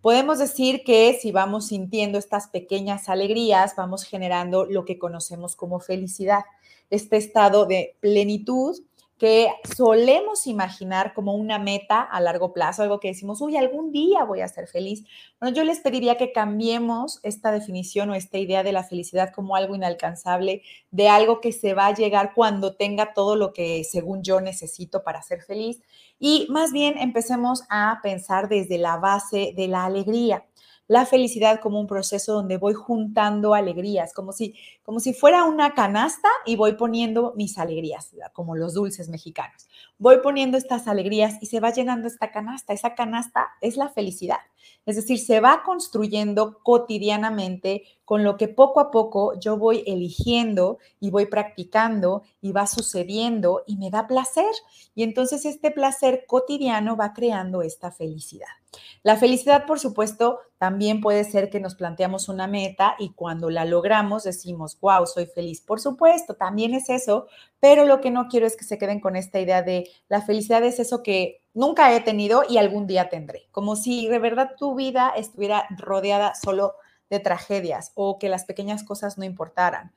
Podemos 0.00 0.38
decir 0.38 0.84
que 0.84 1.18
si 1.20 1.32
vamos 1.32 1.68
sintiendo 1.68 2.18
estas 2.18 2.46
pequeñas 2.46 3.08
alegrías, 3.08 3.74
vamos 3.76 4.04
generando 4.04 4.66
lo 4.66 4.84
que 4.84 4.98
conocemos 4.98 5.56
como 5.56 5.80
felicidad, 5.80 6.44
este 6.88 7.16
estado 7.16 7.66
de 7.66 7.96
plenitud 8.00 8.80
que 9.18 9.48
solemos 9.76 10.46
imaginar 10.46 11.14
como 11.14 11.34
una 11.34 11.58
meta 11.58 12.00
a 12.00 12.20
largo 12.20 12.52
plazo, 12.52 12.82
algo 12.82 12.98
que 12.98 13.08
decimos, 13.08 13.40
uy, 13.40 13.56
algún 13.56 13.92
día 13.92 14.24
voy 14.24 14.40
a 14.40 14.48
ser 14.48 14.66
feliz. 14.66 15.04
Bueno, 15.40 15.54
yo 15.54 15.62
les 15.64 15.80
pediría 15.80 16.16
que 16.16 16.32
cambiemos 16.32 17.20
esta 17.22 17.52
definición 17.52 18.10
o 18.10 18.14
esta 18.14 18.38
idea 18.38 18.62
de 18.62 18.72
la 18.72 18.82
felicidad 18.82 19.32
como 19.32 19.54
algo 19.56 19.76
inalcanzable, 19.76 20.62
de 20.90 21.08
algo 21.08 21.40
que 21.40 21.52
se 21.52 21.74
va 21.74 21.86
a 21.86 21.94
llegar 21.94 22.32
cuando 22.34 22.74
tenga 22.74 23.14
todo 23.14 23.36
lo 23.36 23.52
que 23.52 23.84
según 23.84 24.22
yo 24.22 24.40
necesito 24.40 25.04
para 25.04 25.22
ser 25.22 25.42
feliz. 25.42 25.80
Y 26.18 26.46
más 26.50 26.72
bien 26.72 26.98
empecemos 26.98 27.62
a 27.70 28.00
pensar 28.02 28.48
desde 28.48 28.78
la 28.78 28.96
base 28.96 29.52
de 29.56 29.68
la 29.68 29.84
alegría 29.84 30.44
la 30.86 31.06
felicidad 31.06 31.60
como 31.60 31.80
un 31.80 31.86
proceso 31.86 32.34
donde 32.34 32.58
voy 32.58 32.74
juntando 32.74 33.54
alegrías, 33.54 34.12
como 34.12 34.32
si, 34.32 34.54
como 34.82 35.00
si 35.00 35.14
fuera 35.14 35.44
una 35.44 35.74
canasta 35.74 36.28
y 36.44 36.56
voy 36.56 36.74
poniendo 36.74 37.32
mis 37.36 37.58
alegrías, 37.58 38.14
como 38.32 38.56
los 38.56 38.74
dulces 38.74 39.08
mexicanos. 39.08 39.68
Voy 39.98 40.18
poniendo 40.22 40.58
estas 40.58 40.86
alegrías 40.86 41.38
y 41.40 41.46
se 41.46 41.60
va 41.60 41.70
llenando 41.70 42.06
esta 42.06 42.30
canasta. 42.30 42.72
Esa 42.72 42.94
canasta 42.94 43.48
es 43.60 43.76
la 43.76 43.88
felicidad. 43.88 44.40
Es 44.86 44.96
decir, 44.96 45.18
se 45.18 45.40
va 45.40 45.62
construyendo 45.64 46.58
cotidianamente 46.62 47.84
con 48.04 48.22
lo 48.22 48.36
que 48.36 48.48
poco 48.48 48.80
a 48.80 48.90
poco 48.90 49.38
yo 49.38 49.56
voy 49.56 49.82
eligiendo 49.86 50.78
y 51.00 51.10
voy 51.10 51.26
practicando 51.26 52.22
y 52.40 52.52
va 52.52 52.66
sucediendo 52.66 53.62
y 53.66 53.76
me 53.76 53.90
da 53.90 54.06
placer. 54.06 54.52
Y 54.94 55.02
entonces 55.02 55.44
este 55.44 55.70
placer 55.70 56.24
cotidiano 56.26 56.96
va 56.96 57.14
creando 57.14 57.62
esta 57.62 57.90
felicidad. 57.90 58.48
La 59.02 59.16
felicidad, 59.16 59.66
por 59.66 59.78
supuesto, 59.78 60.40
también 60.58 61.00
puede 61.00 61.24
ser 61.24 61.50
que 61.50 61.60
nos 61.60 61.74
planteamos 61.74 62.28
una 62.28 62.46
meta 62.46 62.96
y 62.98 63.12
cuando 63.12 63.50
la 63.50 63.64
logramos 63.64 64.24
decimos, 64.24 64.78
wow, 64.80 65.06
soy 65.06 65.26
feliz. 65.26 65.60
Por 65.60 65.80
supuesto, 65.80 66.34
también 66.34 66.74
es 66.74 66.88
eso, 66.88 67.26
pero 67.60 67.84
lo 67.84 68.00
que 68.00 68.10
no 68.10 68.28
quiero 68.28 68.46
es 68.46 68.56
que 68.56 68.64
se 68.64 68.78
queden 68.78 69.00
con 69.00 69.16
esta 69.16 69.40
idea 69.40 69.62
de 69.62 69.88
la 70.08 70.22
felicidad 70.22 70.64
es 70.64 70.78
eso 70.78 71.02
que 71.02 71.43
nunca 71.54 71.94
he 71.94 72.00
tenido 72.00 72.42
y 72.48 72.58
algún 72.58 72.86
día 72.86 73.08
tendré. 73.08 73.48
Como 73.52 73.76
si 73.76 74.08
de 74.08 74.18
verdad 74.18 74.50
tu 74.58 74.74
vida 74.74 75.12
estuviera 75.16 75.66
rodeada 75.78 76.34
solo 76.34 76.74
de 77.10 77.20
tragedias 77.20 77.92
o 77.94 78.18
que 78.18 78.28
las 78.28 78.44
pequeñas 78.44 78.84
cosas 78.84 79.16
no 79.18 79.24
importaran. 79.24 79.92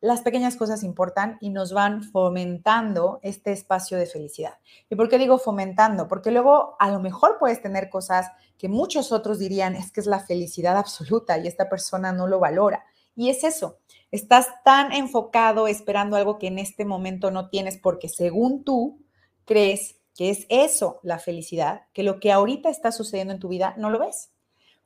las 0.00 0.22
pequeñas 0.22 0.56
cosas 0.56 0.82
importan 0.82 1.38
y 1.40 1.50
nos 1.50 1.72
van 1.72 2.02
fomentando 2.02 3.20
este 3.22 3.52
espacio 3.52 3.96
de 3.96 4.06
felicidad. 4.06 4.54
¿Y 4.90 4.96
por 4.96 5.08
qué 5.08 5.16
digo 5.16 5.38
fomentando? 5.38 6.08
Porque 6.08 6.32
luego 6.32 6.74
a 6.80 6.90
lo 6.90 6.98
mejor 6.98 7.36
puedes 7.38 7.62
tener 7.62 7.88
cosas 7.88 8.26
que 8.58 8.68
muchos 8.68 9.12
otros 9.12 9.38
dirían 9.38 9.76
es 9.76 9.92
que 9.92 10.00
es 10.00 10.06
la 10.06 10.18
felicidad 10.18 10.76
absoluta 10.76 11.38
y 11.38 11.46
esta 11.46 11.68
persona 11.68 12.12
no 12.12 12.26
lo 12.26 12.40
valora. 12.40 12.84
Y 13.14 13.30
es 13.30 13.44
eso, 13.44 13.78
estás 14.10 14.48
tan 14.64 14.90
enfocado 14.90 15.68
esperando 15.68 16.16
algo 16.16 16.36
que 16.36 16.48
en 16.48 16.58
este 16.58 16.84
momento 16.84 17.30
no 17.30 17.48
tienes 17.48 17.78
porque 17.78 18.08
según 18.08 18.64
tú 18.64 18.98
crees 19.44 20.01
que 20.16 20.30
es 20.30 20.46
eso 20.48 21.00
la 21.02 21.18
felicidad, 21.18 21.82
que 21.92 22.02
lo 22.02 22.20
que 22.20 22.32
ahorita 22.32 22.68
está 22.68 22.92
sucediendo 22.92 23.32
en 23.32 23.40
tu 23.40 23.48
vida 23.48 23.74
no 23.78 23.90
lo 23.90 23.98
ves, 23.98 24.30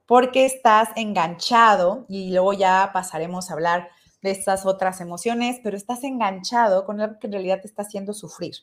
porque 0.06 0.46
estás 0.46 0.90
enganchado 0.96 2.06
y 2.08 2.30
luego 2.30 2.52
ya 2.52 2.90
pasaremos 2.92 3.50
a 3.50 3.54
hablar 3.54 3.88
de 4.22 4.30
estas 4.30 4.66
otras 4.66 5.00
emociones, 5.00 5.60
pero 5.62 5.76
estás 5.76 6.04
enganchado 6.04 6.84
con 6.84 7.00
algo 7.00 7.18
que 7.18 7.26
en 7.26 7.32
realidad 7.32 7.60
te 7.60 7.66
está 7.66 7.82
haciendo 7.82 8.12
sufrir. 8.12 8.54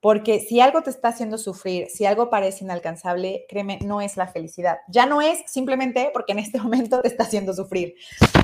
Porque 0.00 0.40
si 0.40 0.60
algo 0.60 0.82
te 0.82 0.90
está 0.90 1.08
haciendo 1.08 1.38
sufrir, 1.38 1.88
si 1.88 2.04
algo 2.04 2.28
parece 2.28 2.62
inalcanzable, 2.62 3.46
créeme, 3.48 3.78
no 3.82 4.02
es 4.02 4.18
la 4.18 4.26
felicidad. 4.26 4.80
Ya 4.88 5.06
no 5.06 5.22
es 5.22 5.42
simplemente 5.46 6.10
porque 6.12 6.32
en 6.32 6.40
este 6.40 6.60
momento 6.62 7.00
te 7.00 7.08
está 7.08 7.22
haciendo 7.24 7.54
sufrir. 7.54 7.94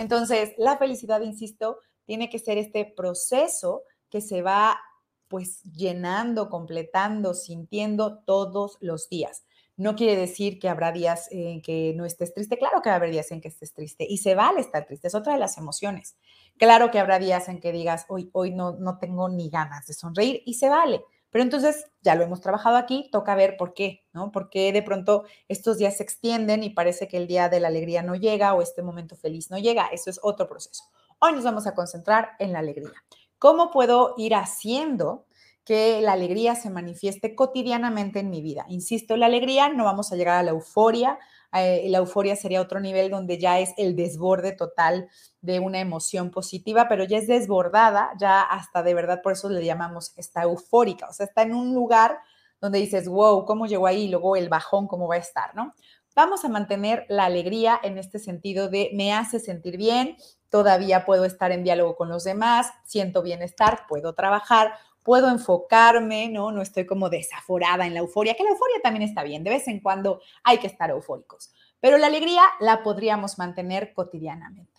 Entonces, 0.00 0.54
la 0.56 0.78
felicidad, 0.78 1.20
insisto, 1.20 1.80
tiene 2.06 2.30
que 2.30 2.38
ser 2.38 2.56
este 2.56 2.86
proceso 2.86 3.82
que 4.08 4.22
se 4.22 4.40
va 4.40 4.80
pues 5.30 5.62
llenando, 5.62 6.50
completando, 6.50 7.34
sintiendo 7.34 8.18
todos 8.18 8.76
los 8.80 9.08
días. 9.08 9.44
No 9.76 9.94
quiere 9.94 10.16
decir 10.16 10.58
que 10.58 10.68
habrá 10.68 10.90
días 10.90 11.28
en 11.30 11.62
que 11.62 11.94
no 11.96 12.04
estés 12.04 12.34
triste. 12.34 12.58
Claro 12.58 12.82
que 12.82 12.90
haber 12.90 13.10
días 13.10 13.30
en 13.30 13.40
que 13.40 13.48
estés 13.48 13.72
triste 13.72 14.04
y 14.06 14.18
se 14.18 14.34
vale 14.34 14.60
estar 14.60 14.84
triste. 14.84 15.06
Es 15.06 15.14
otra 15.14 15.32
de 15.32 15.38
las 15.38 15.56
emociones. 15.56 16.16
Claro 16.58 16.90
que 16.90 16.98
habrá 16.98 17.20
días 17.20 17.48
en 17.48 17.60
que 17.60 17.72
digas, 17.72 18.06
hoy, 18.08 18.28
hoy 18.32 18.50
no, 18.50 18.72
no 18.72 18.98
tengo 18.98 19.28
ni 19.28 19.48
ganas 19.48 19.86
de 19.86 19.94
sonreír 19.94 20.42
y 20.44 20.54
se 20.54 20.68
vale. 20.68 21.02
Pero 21.30 21.44
entonces 21.44 21.86
ya 22.02 22.16
lo 22.16 22.24
hemos 22.24 22.40
trabajado 22.40 22.76
aquí, 22.76 23.08
toca 23.12 23.36
ver 23.36 23.56
por 23.56 23.72
qué, 23.72 24.04
¿no? 24.12 24.32
Por 24.32 24.50
qué 24.50 24.72
de 24.72 24.82
pronto 24.82 25.24
estos 25.46 25.78
días 25.78 25.96
se 25.96 26.02
extienden 26.02 26.64
y 26.64 26.70
parece 26.70 27.06
que 27.06 27.16
el 27.16 27.28
día 27.28 27.48
de 27.48 27.60
la 27.60 27.68
alegría 27.68 28.02
no 28.02 28.16
llega 28.16 28.52
o 28.52 28.62
este 28.62 28.82
momento 28.82 29.16
feliz 29.16 29.48
no 29.48 29.58
llega. 29.58 29.86
Eso 29.92 30.10
es 30.10 30.18
otro 30.24 30.48
proceso. 30.48 30.82
Hoy 31.20 31.32
nos 31.32 31.44
vamos 31.44 31.66
a 31.66 31.74
concentrar 31.74 32.30
en 32.40 32.52
la 32.52 32.58
alegría. 32.58 32.92
¿Cómo 33.40 33.70
puedo 33.70 34.12
ir 34.18 34.34
haciendo 34.34 35.24
que 35.64 36.02
la 36.02 36.12
alegría 36.12 36.54
se 36.54 36.68
manifieste 36.68 37.34
cotidianamente 37.34 38.20
en 38.20 38.28
mi 38.28 38.42
vida? 38.42 38.66
Insisto, 38.68 39.16
la 39.16 39.24
alegría 39.24 39.70
no 39.70 39.86
vamos 39.86 40.12
a 40.12 40.16
llegar 40.16 40.36
a 40.36 40.42
la 40.42 40.50
euforia, 40.50 41.18
eh, 41.54 41.86
la 41.88 41.98
euforia 41.98 42.36
sería 42.36 42.60
otro 42.60 42.80
nivel 42.80 43.10
donde 43.10 43.38
ya 43.38 43.58
es 43.58 43.72
el 43.78 43.96
desborde 43.96 44.52
total 44.52 45.08
de 45.40 45.58
una 45.58 45.80
emoción 45.80 46.30
positiva, 46.30 46.86
pero 46.86 47.04
ya 47.04 47.16
es 47.16 47.28
desbordada, 47.28 48.10
ya 48.20 48.42
hasta 48.42 48.82
de 48.82 48.92
verdad, 48.92 49.22
por 49.22 49.32
eso 49.32 49.48
le 49.48 49.64
llamamos, 49.64 50.12
está 50.18 50.42
eufórica, 50.42 51.08
o 51.08 51.12
sea, 51.14 51.24
está 51.24 51.40
en 51.40 51.54
un 51.54 51.72
lugar 51.72 52.18
donde 52.60 52.78
dices, 52.78 53.08
wow, 53.08 53.46
¿cómo 53.46 53.64
llegó 53.66 53.86
ahí? 53.86 54.02
Y 54.02 54.08
luego 54.08 54.36
el 54.36 54.50
bajón, 54.50 54.86
¿cómo 54.86 55.08
va 55.08 55.14
a 55.14 55.18
estar? 55.18 55.54
¿no? 55.54 55.72
Vamos 56.14 56.44
a 56.44 56.50
mantener 56.50 57.06
la 57.08 57.24
alegría 57.24 57.80
en 57.82 57.96
este 57.96 58.18
sentido 58.18 58.68
de 58.68 58.90
me 58.92 59.14
hace 59.14 59.40
sentir 59.40 59.78
bien, 59.78 60.16
todavía 60.50 61.04
puedo 61.06 61.24
estar 61.24 61.52
en 61.52 61.64
diálogo 61.64 61.96
con 61.96 62.08
los 62.08 62.24
demás, 62.24 62.72
siento 62.84 63.22
bienestar, 63.22 63.86
puedo 63.88 64.14
trabajar, 64.14 64.72
puedo 65.02 65.30
enfocarme, 65.30 66.28
¿no? 66.28 66.52
No 66.52 66.60
estoy 66.60 66.86
como 66.86 67.08
desaforada 67.08 67.86
en 67.86 67.94
la 67.94 68.00
euforia, 68.00 68.34
que 68.34 68.44
la 68.44 68.50
euforia 68.50 68.80
también 68.82 69.02
está 69.02 69.22
bien, 69.22 69.44
de 69.44 69.50
vez 69.50 69.68
en 69.68 69.80
cuando 69.80 70.20
hay 70.44 70.58
que 70.58 70.66
estar 70.66 70.90
eufóricos, 70.90 71.52
pero 71.80 71.96
la 71.96 72.08
alegría 72.08 72.42
la 72.60 72.82
podríamos 72.82 73.38
mantener 73.38 73.94
cotidianamente. 73.94 74.70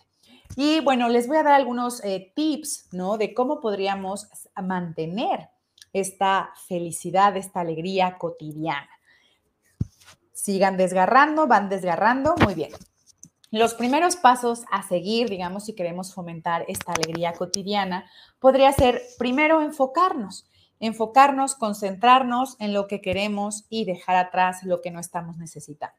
Y 0.54 0.80
bueno, 0.80 1.08
les 1.08 1.26
voy 1.26 1.38
a 1.38 1.42
dar 1.42 1.54
algunos 1.54 2.04
eh, 2.04 2.32
tips, 2.36 2.88
¿no? 2.92 3.16
De 3.16 3.32
cómo 3.32 3.60
podríamos 3.60 4.28
mantener 4.62 5.48
esta 5.92 6.52
felicidad, 6.68 7.36
esta 7.36 7.60
alegría 7.60 8.18
cotidiana. 8.18 8.90
Sigan 10.32 10.76
desgarrando, 10.76 11.46
van 11.46 11.68
desgarrando, 11.68 12.34
muy 12.44 12.54
bien. 12.54 12.72
Los 13.52 13.74
primeros 13.74 14.16
pasos 14.16 14.64
a 14.70 14.82
seguir, 14.82 15.28
digamos, 15.28 15.66
si 15.66 15.74
queremos 15.74 16.14
fomentar 16.14 16.64
esta 16.68 16.94
alegría 16.94 17.34
cotidiana, 17.34 18.10
podría 18.40 18.72
ser 18.72 19.02
primero 19.18 19.60
enfocarnos, 19.60 20.46
enfocarnos, 20.80 21.54
concentrarnos 21.54 22.56
en 22.60 22.72
lo 22.72 22.86
que 22.86 23.02
queremos 23.02 23.66
y 23.68 23.84
dejar 23.84 24.16
atrás 24.16 24.62
lo 24.62 24.80
que 24.80 24.90
no 24.90 25.00
estamos 25.00 25.36
necesitando. 25.36 25.94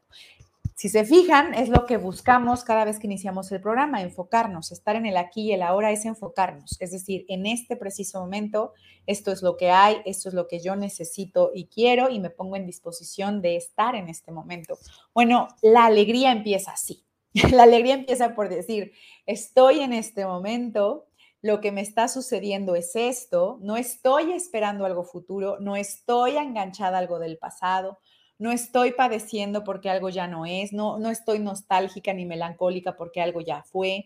Si 0.73 0.89
se 0.89 1.05
fijan, 1.05 1.53
es 1.53 1.69
lo 1.69 1.85
que 1.85 1.97
buscamos 1.97 2.63
cada 2.63 2.85
vez 2.85 2.97
que 2.97 3.05
iniciamos 3.05 3.51
el 3.51 3.61
programa, 3.61 4.01
enfocarnos, 4.01 4.71
estar 4.71 4.95
en 4.95 5.05
el 5.05 5.15
aquí 5.15 5.43
y 5.43 5.53
el 5.53 5.61
ahora 5.61 5.91
es 5.91 6.05
enfocarnos, 6.05 6.81
es 6.81 6.89
decir, 6.89 7.23
en 7.29 7.45
este 7.45 7.75
preciso 7.75 8.19
momento, 8.19 8.73
esto 9.05 9.31
es 9.31 9.43
lo 9.43 9.57
que 9.57 9.69
hay, 9.69 9.97
esto 10.05 10.27
es 10.27 10.33
lo 10.33 10.47
que 10.47 10.59
yo 10.59 10.75
necesito 10.75 11.51
y 11.53 11.67
quiero 11.67 12.09
y 12.09 12.19
me 12.19 12.31
pongo 12.31 12.55
en 12.55 12.65
disposición 12.65 13.43
de 13.43 13.57
estar 13.57 13.93
en 13.93 14.09
este 14.09 14.31
momento. 14.31 14.79
Bueno, 15.13 15.49
la 15.61 15.85
alegría 15.85 16.31
empieza 16.31 16.71
así. 16.71 17.02
La 17.51 17.63
alegría 17.63 17.95
empieza 17.95 18.35
por 18.35 18.49
decir, 18.49 18.93
estoy 19.25 19.79
en 19.79 19.93
este 19.93 20.25
momento, 20.25 21.07
lo 21.41 21.59
que 21.61 21.71
me 21.71 21.81
está 21.81 22.07
sucediendo 22.07 22.75
es 22.75 22.95
esto, 22.95 23.57
no 23.61 23.75
estoy 23.75 24.31
esperando 24.31 24.85
algo 24.85 25.03
futuro, 25.03 25.57
no 25.59 25.75
estoy 25.75 26.37
enganchada 26.37 26.97
a 26.97 27.01
algo 27.01 27.19
del 27.19 27.37
pasado, 27.37 27.99
no 28.37 28.51
estoy 28.51 28.91
padeciendo 28.91 29.63
porque 29.63 29.89
algo 29.89 30.09
ya 30.09 30.27
no 30.27 30.45
es, 30.45 30.73
no, 30.73 30.99
no 30.99 31.09
estoy 31.09 31.39
nostálgica 31.39 32.13
ni 32.13 32.25
melancólica 32.25 32.95
porque 32.95 33.21
algo 33.21 33.41
ya 33.41 33.63
fue, 33.63 34.05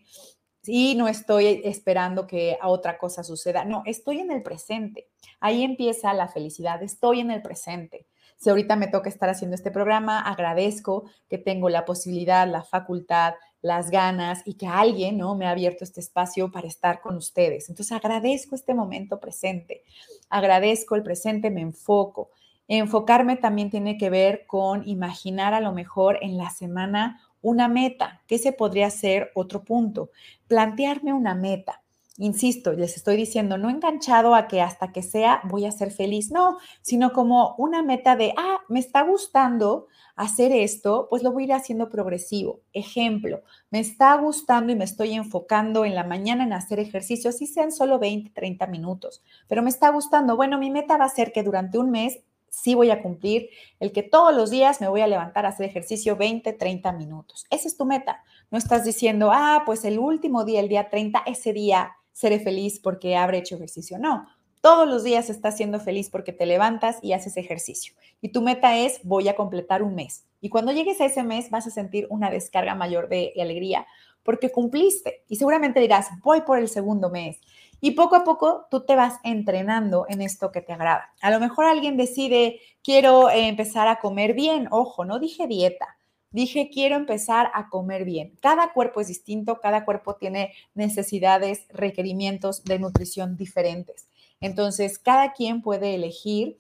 y 0.67 0.95
no 0.95 1.07
estoy 1.07 1.61
esperando 1.63 2.27
que 2.27 2.57
a 2.59 2.69
otra 2.69 2.97
cosa 2.97 3.23
suceda, 3.23 3.65
no, 3.65 3.83
estoy 3.85 4.19
en 4.19 4.31
el 4.31 4.43
presente. 4.43 5.07
Ahí 5.39 5.63
empieza 5.63 6.13
la 6.13 6.27
felicidad, 6.27 6.83
estoy 6.83 7.21
en 7.21 7.31
el 7.31 7.41
presente. 7.41 8.06
Si 8.37 8.49
ahorita 8.49 8.75
me 8.75 8.87
toca 8.87 9.09
estar 9.09 9.29
haciendo 9.29 9.55
este 9.55 9.71
programa, 9.71 10.21
agradezco 10.21 11.05
que 11.27 11.37
tengo 11.37 11.69
la 11.69 11.85
posibilidad, 11.85 12.47
la 12.47 12.63
facultad, 12.63 13.33
las 13.61 13.89
ganas 13.89 14.41
y 14.45 14.53
que 14.53 14.67
alguien 14.67 15.17
¿no? 15.17 15.35
me 15.35 15.47
ha 15.47 15.51
abierto 15.51 15.83
este 15.83 15.99
espacio 15.99 16.51
para 16.51 16.67
estar 16.67 17.01
con 17.01 17.17
ustedes. 17.17 17.69
Entonces 17.69 17.91
agradezco 17.91 18.55
este 18.55 18.73
momento 18.73 19.19
presente, 19.19 19.83
agradezco 20.29 20.95
el 20.95 21.03
presente, 21.03 21.49
me 21.49 21.61
enfoco. 21.61 22.29
Enfocarme 22.67 23.37
también 23.37 23.69
tiene 23.69 23.97
que 23.97 24.09
ver 24.09 24.45
con 24.45 24.87
imaginar 24.87 25.53
a 25.53 25.61
lo 25.61 25.71
mejor 25.71 26.19
en 26.21 26.37
la 26.37 26.49
semana 26.49 27.21
una 27.41 27.67
meta, 27.67 28.21
que 28.27 28.35
ese 28.35 28.51
podría 28.51 28.89
ser 28.89 29.31
otro 29.35 29.63
punto. 29.63 30.11
Plantearme 30.47 31.13
una 31.13 31.33
meta. 31.33 31.81
Insisto, 32.19 32.73
les 32.73 32.95
estoy 32.95 33.15
diciendo, 33.15 33.59
no 33.59 33.69
enganchado 33.69 34.33
a 34.33 34.47
que 34.47 34.59
hasta 34.59 34.91
que 34.91 35.03
sea 35.03 35.39
voy 35.43 35.65
a 35.65 35.71
ser 35.71 35.91
feliz, 35.91 36.31
no, 36.31 36.57
sino 36.81 37.13
como 37.13 37.53
una 37.59 37.83
meta 37.83 38.15
de, 38.15 38.33
ah, 38.35 38.61
me 38.69 38.79
está 38.79 39.03
gustando 39.03 39.85
hacer 40.15 40.51
esto, 40.51 41.05
pues 41.11 41.21
lo 41.21 41.31
voy 41.31 41.43
a 41.43 41.45
ir 41.45 41.53
haciendo 41.53 41.89
progresivo. 41.89 42.61
Ejemplo, 42.73 43.43
me 43.69 43.79
está 43.79 44.15
gustando 44.15 44.73
y 44.73 44.75
me 44.75 44.85
estoy 44.85 45.13
enfocando 45.13 45.85
en 45.85 45.93
la 45.93 46.03
mañana 46.03 46.43
en 46.43 46.53
hacer 46.53 46.79
ejercicio, 46.79 47.29
así 47.29 47.45
sean 47.45 47.71
solo 47.71 47.99
20, 47.99 48.31
30 48.31 48.65
minutos, 48.65 49.21
pero 49.47 49.61
me 49.61 49.69
está 49.69 49.89
gustando. 49.89 50.35
Bueno, 50.35 50.57
mi 50.57 50.71
meta 50.71 50.97
va 50.97 51.05
a 51.05 51.09
ser 51.09 51.31
que 51.31 51.43
durante 51.43 51.77
un 51.77 51.91
mes 51.91 52.19
sí 52.49 52.73
voy 52.73 52.89
a 52.89 53.03
cumplir 53.03 53.49
el 53.79 53.91
que 53.91 54.01
todos 54.01 54.33
los 54.33 54.49
días 54.49 54.81
me 54.81 54.87
voy 54.87 55.01
a 55.01 55.07
levantar 55.07 55.45
a 55.45 55.49
hacer 55.49 55.67
ejercicio 55.69 56.15
20, 56.15 56.51
30 56.53 56.91
minutos. 56.93 57.45
Esa 57.51 57.67
es 57.67 57.77
tu 57.77 57.85
meta. 57.85 58.23
No 58.49 58.57
estás 58.57 58.85
diciendo, 58.85 59.29
ah, 59.31 59.61
pues 59.67 59.85
el 59.85 59.99
último 59.99 60.45
día, 60.45 60.61
el 60.61 60.69
día 60.69 60.89
30, 60.89 61.21
ese 61.27 61.53
día 61.53 61.91
seré 62.17 62.39
feliz 62.39 62.79
porque 62.79 63.15
habré 63.15 63.37
hecho 63.37 63.55
ejercicio. 63.55 63.99
No, 63.99 64.27
todos 64.59 64.87
los 64.87 65.03
días 65.03 65.29
estás 65.29 65.55
siendo 65.55 65.79
feliz 65.79 66.09
porque 66.09 66.33
te 66.33 66.47
levantas 66.47 66.97
y 67.03 67.13
haces 67.13 67.37
ejercicio. 67.37 67.93
Y 68.21 68.29
tu 68.29 68.41
meta 68.41 68.75
es, 68.75 69.01
voy 69.03 69.27
a 69.27 69.35
completar 69.35 69.83
un 69.83 69.93
mes. 69.93 70.25
Y 70.41 70.49
cuando 70.49 70.71
llegues 70.71 70.99
a 70.99 71.05
ese 71.05 71.21
mes 71.21 71.51
vas 71.51 71.67
a 71.67 71.69
sentir 71.69 72.07
una 72.09 72.31
descarga 72.31 72.73
mayor 72.73 73.07
de 73.07 73.33
alegría 73.39 73.85
porque 74.23 74.51
cumpliste. 74.51 75.25
Y 75.27 75.35
seguramente 75.35 75.79
dirás, 75.79 76.07
voy 76.23 76.41
por 76.41 76.57
el 76.57 76.69
segundo 76.69 77.11
mes. 77.11 77.39
Y 77.81 77.91
poco 77.91 78.15
a 78.15 78.23
poco 78.23 78.65
tú 78.71 78.83
te 78.83 78.95
vas 78.95 79.19
entrenando 79.23 80.07
en 80.09 80.21
esto 80.21 80.51
que 80.51 80.61
te 80.61 80.73
agrada. 80.73 81.13
A 81.21 81.29
lo 81.29 81.39
mejor 81.39 81.65
alguien 81.65 81.97
decide, 81.97 82.59
quiero 82.81 83.29
eh, 83.29 83.47
empezar 83.47 83.87
a 83.87 83.99
comer 83.99 84.33
bien. 84.33 84.67
Ojo, 84.71 85.05
no 85.05 85.19
dije 85.19 85.45
dieta 85.45 85.96
dije, 86.31 86.69
quiero 86.71 86.95
empezar 86.95 87.49
a 87.53 87.69
comer 87.69 88.05
bien. 88.05 88.37
Cada 88.41 88.73
cuerpo 88.73 89.01
es 89.01 89.07
distinto, 89.07 89.59
cada 89.61 89.85
cuerpo 89.85 90.15
tiene 90.15 90.53
necesidades, 90.75 91.65
requerimientos 91.69 92.63
de 92.63 92.79
nutrición 92.79 93.37
diferentes. 93.37 94.07
Entonces, 94.39 94.99
cada 94.99 95.33
quien 95.33 95.61
puede 95.61 95.95
elegir 95.95 96.57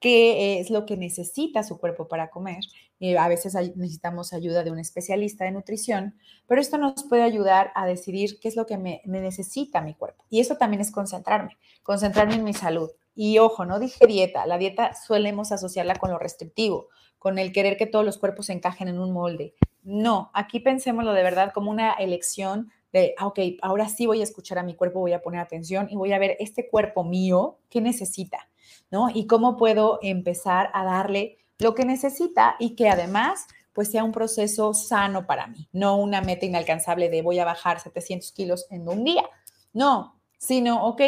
qué 0.00 0.60
es 0.60 0.70
lo 0.70 0.86
que 0.86 0.96
necesita 0.96 1.62
su 1.62 1.78
cuerpo 1.78 2.08
para 2.08 2.30
comer. 2.30 2.60
Eh, 3.00 3.18
a 3.18 3.28
veces 3.28 3.54
necesitamos 3.76 4.32
ayuda 4.32 4.62
de 4.62 4.70
un 4.70 4.78
especialista 4.78 5.44
de 5.44 5.50
nutrición, 5.50 6.14
pero 6.46 6.60
esto 6.60 6.78
nos 6.78 7.04
puede 7.04 7.22
ayudar 7.22 7.72
a 7.74 7.86
decidir 7.86 8.38
qué 8.40 8.48
es 8.48 8.56
lo 8.56 8.66
que 8.66 8.78
me, 8.78 9.02
me 9.04 9.20
necesita 9.20 9.80
mi 9.80 9.94
cuerpo. 9.94 10.24
Y 10.30 10.40
eso 10.40 10.56
también 10.56 10.80
es 10.80 10.90
concentrarme, 10.90 11.56
concentrarme 11.82 12.34
en 12.34 12.44
mi 12.44 12.54
salud. 12.54 12.90
Y 13.16 13.38
ojo, 13.38 13.64
no 13.64 13.80
dije 13.80 14.06
dieta, 14.06 14.46
la 14.46 14.58
dieta 14.58 14.92
solemos 14.94 15.50
asociarla 15.50 15.96
con 15.96 16.10
lo 16.10 16.18
restrictivo, 16.18 16.88
con 17.18 17.38
el 17.38 17.50
querer 17.50 17.78
que 17.78 17.86
todos 17.86 18.04
los 18.04 18.18
cuerpos 18.18 18.50
encajen 18.50 18.88
en 18.88 19.00
un 19.00 19.12
molde. 19.12 19.54
No, 19.82 20.30
aquí 20.34 20.60
pensémoslo 20.60 21.14
de 21.14 21.22
verdad 21.22 21.50
como 21.54 21.70
una 21.70 21.94
elección 21.94 22.70
de, 22.92 23.14
ah, 23.16 23.26
ok, 23.26 23.38
ahora 23.62 23.88
sí 23.88 24.06
voy 24.06 24.20
a 24.20 24.24
escuchar 24.24 24.58
a 24.58 24.62
mi 24.62 24.74
cuerpo, 24.74 25.00
voy 25.00 25.14
a 25.14 25.22
poner 25.22 25.40
atención 25.40 25.88
y 25.90 25.96
voy 25.96 26.12
a 26.12 26.18
ver 26.18 26.36
este 26.40 26.68
cuerpo 26.68 27.04
mío, 27.04 27.58
¿qué 27.70 27.80
necesita? 27.80 28.50
¿No? 28.90 29.08
Y 29.12 29.26
cómo 29.26 29.56
puedo 29.56 29.98
empezar 30.02 30.70
a 30.74 30.84
darle 30.84 31.38
lo 31.58 31.74
que 31.74 31.86
necesita 31.86 32.56
y 32.58 32.76
que 32.76 32.90
además 32.90 33.46
pues 33.72 33.90
sea 33.90 34.04
un 34.04 34.12
proceso 34.12 34.72
sano 34.72 35.26
para 35.26 35.46
mí, 35.46 35.68
no 35.72 35.96
una 35.96 36.22
meta 36.22 36.46
inalcanzable 36.46 37.10
de 37.10 37.20
voy 37.20 37.38
a 37.38 37.44
bajar 37.44 37.78
700 37.80 38.32
kilos 38.32 38.66
en 38.70 38.88
un 38.88 39.04
día, 39.04 39.28
no, 39.74 40.18
sino, 40.38 40.86
ok, 40.86 41.02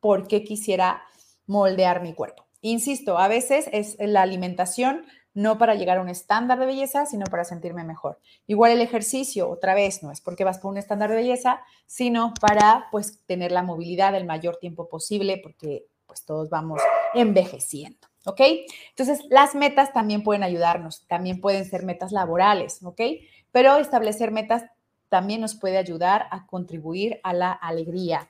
¿por 0.00 0.26
qué 0.26 0.42
quisiera 0.42 1.02
moldear 1.46 2.02
mi 2.02 2.14
cuerpo? 2.14 2.46
Insisto, 2.60 3.18
a 3.18 3.28
veces 3.28 3.68
es 3.72 3.96
la 3.98 4.22
alimentación 4.22 5.04
no 5.34 5.58
para 5.58 5.74
llegar 5.74 5.98
a 5.98 6.00
un 6.00 6.08
estándar 6.08 6.58
de 6.58 6.64
belleza, 6.64 7.04
sino 7.04 7.26
para 7.26 7.44
sentirme 7.44 7.84
mejor. 7.84 8.18
Igual 8.46 8.72
el 8.72 8.80
ejercicio, 8.80 9.50
otra 9.50 9.74
vez, 9.74 10.02
no 10.02 10.10
es 10.10 10.22
porque 10.22 10.44
vas 10.44 10.58
por 10.58 10.70
un 10.70 10.78
estándar 10.78 11.10
de 11.10 11.16
belleza, 11.16 11.60
sino 11.84 12.32
para 12.40 12.86
pues 12.90 13.22
tener 13.26 13.52
la 13.52 13.62
movilidad 13.62 14.14
el 14.14 14.24
mayor 14.24 14.56
tiempo 14.56 14.88
posible, 14.88 15.38
porque 15.42 15.86
pues 16.06 16.24
todos 16.24 16.48
vamos 16.48 16.80
envejeciendo. 17.12 18.08
¿ok? 18.26 18.40
Entonces, 18.90 19.24
las 19.30 19.54
metas 19.54 19.92
también 19.92 20.22
pueden 20.22 20.42
ayudarnos, 20.42 21.06
también 21.06 21.40
pueden 21.40 21.64
ser 21.64 21.84
metas 21.84 22.12
laborales, 22.12 22.82
¿ok? 22.82 23.00
Pero 23.52 23.76
establecer 23.76 24.32
metas 24.32 24.64
también 25.08 25.40
nos 25.40 25.54
puede 25.54 25.78
ayudar 25.78 26.26
a 26.30 26.46
contribuir 26.46 27.20
a 27.22 27.32
la 27.32 27.52
alegría, 27.52 28.28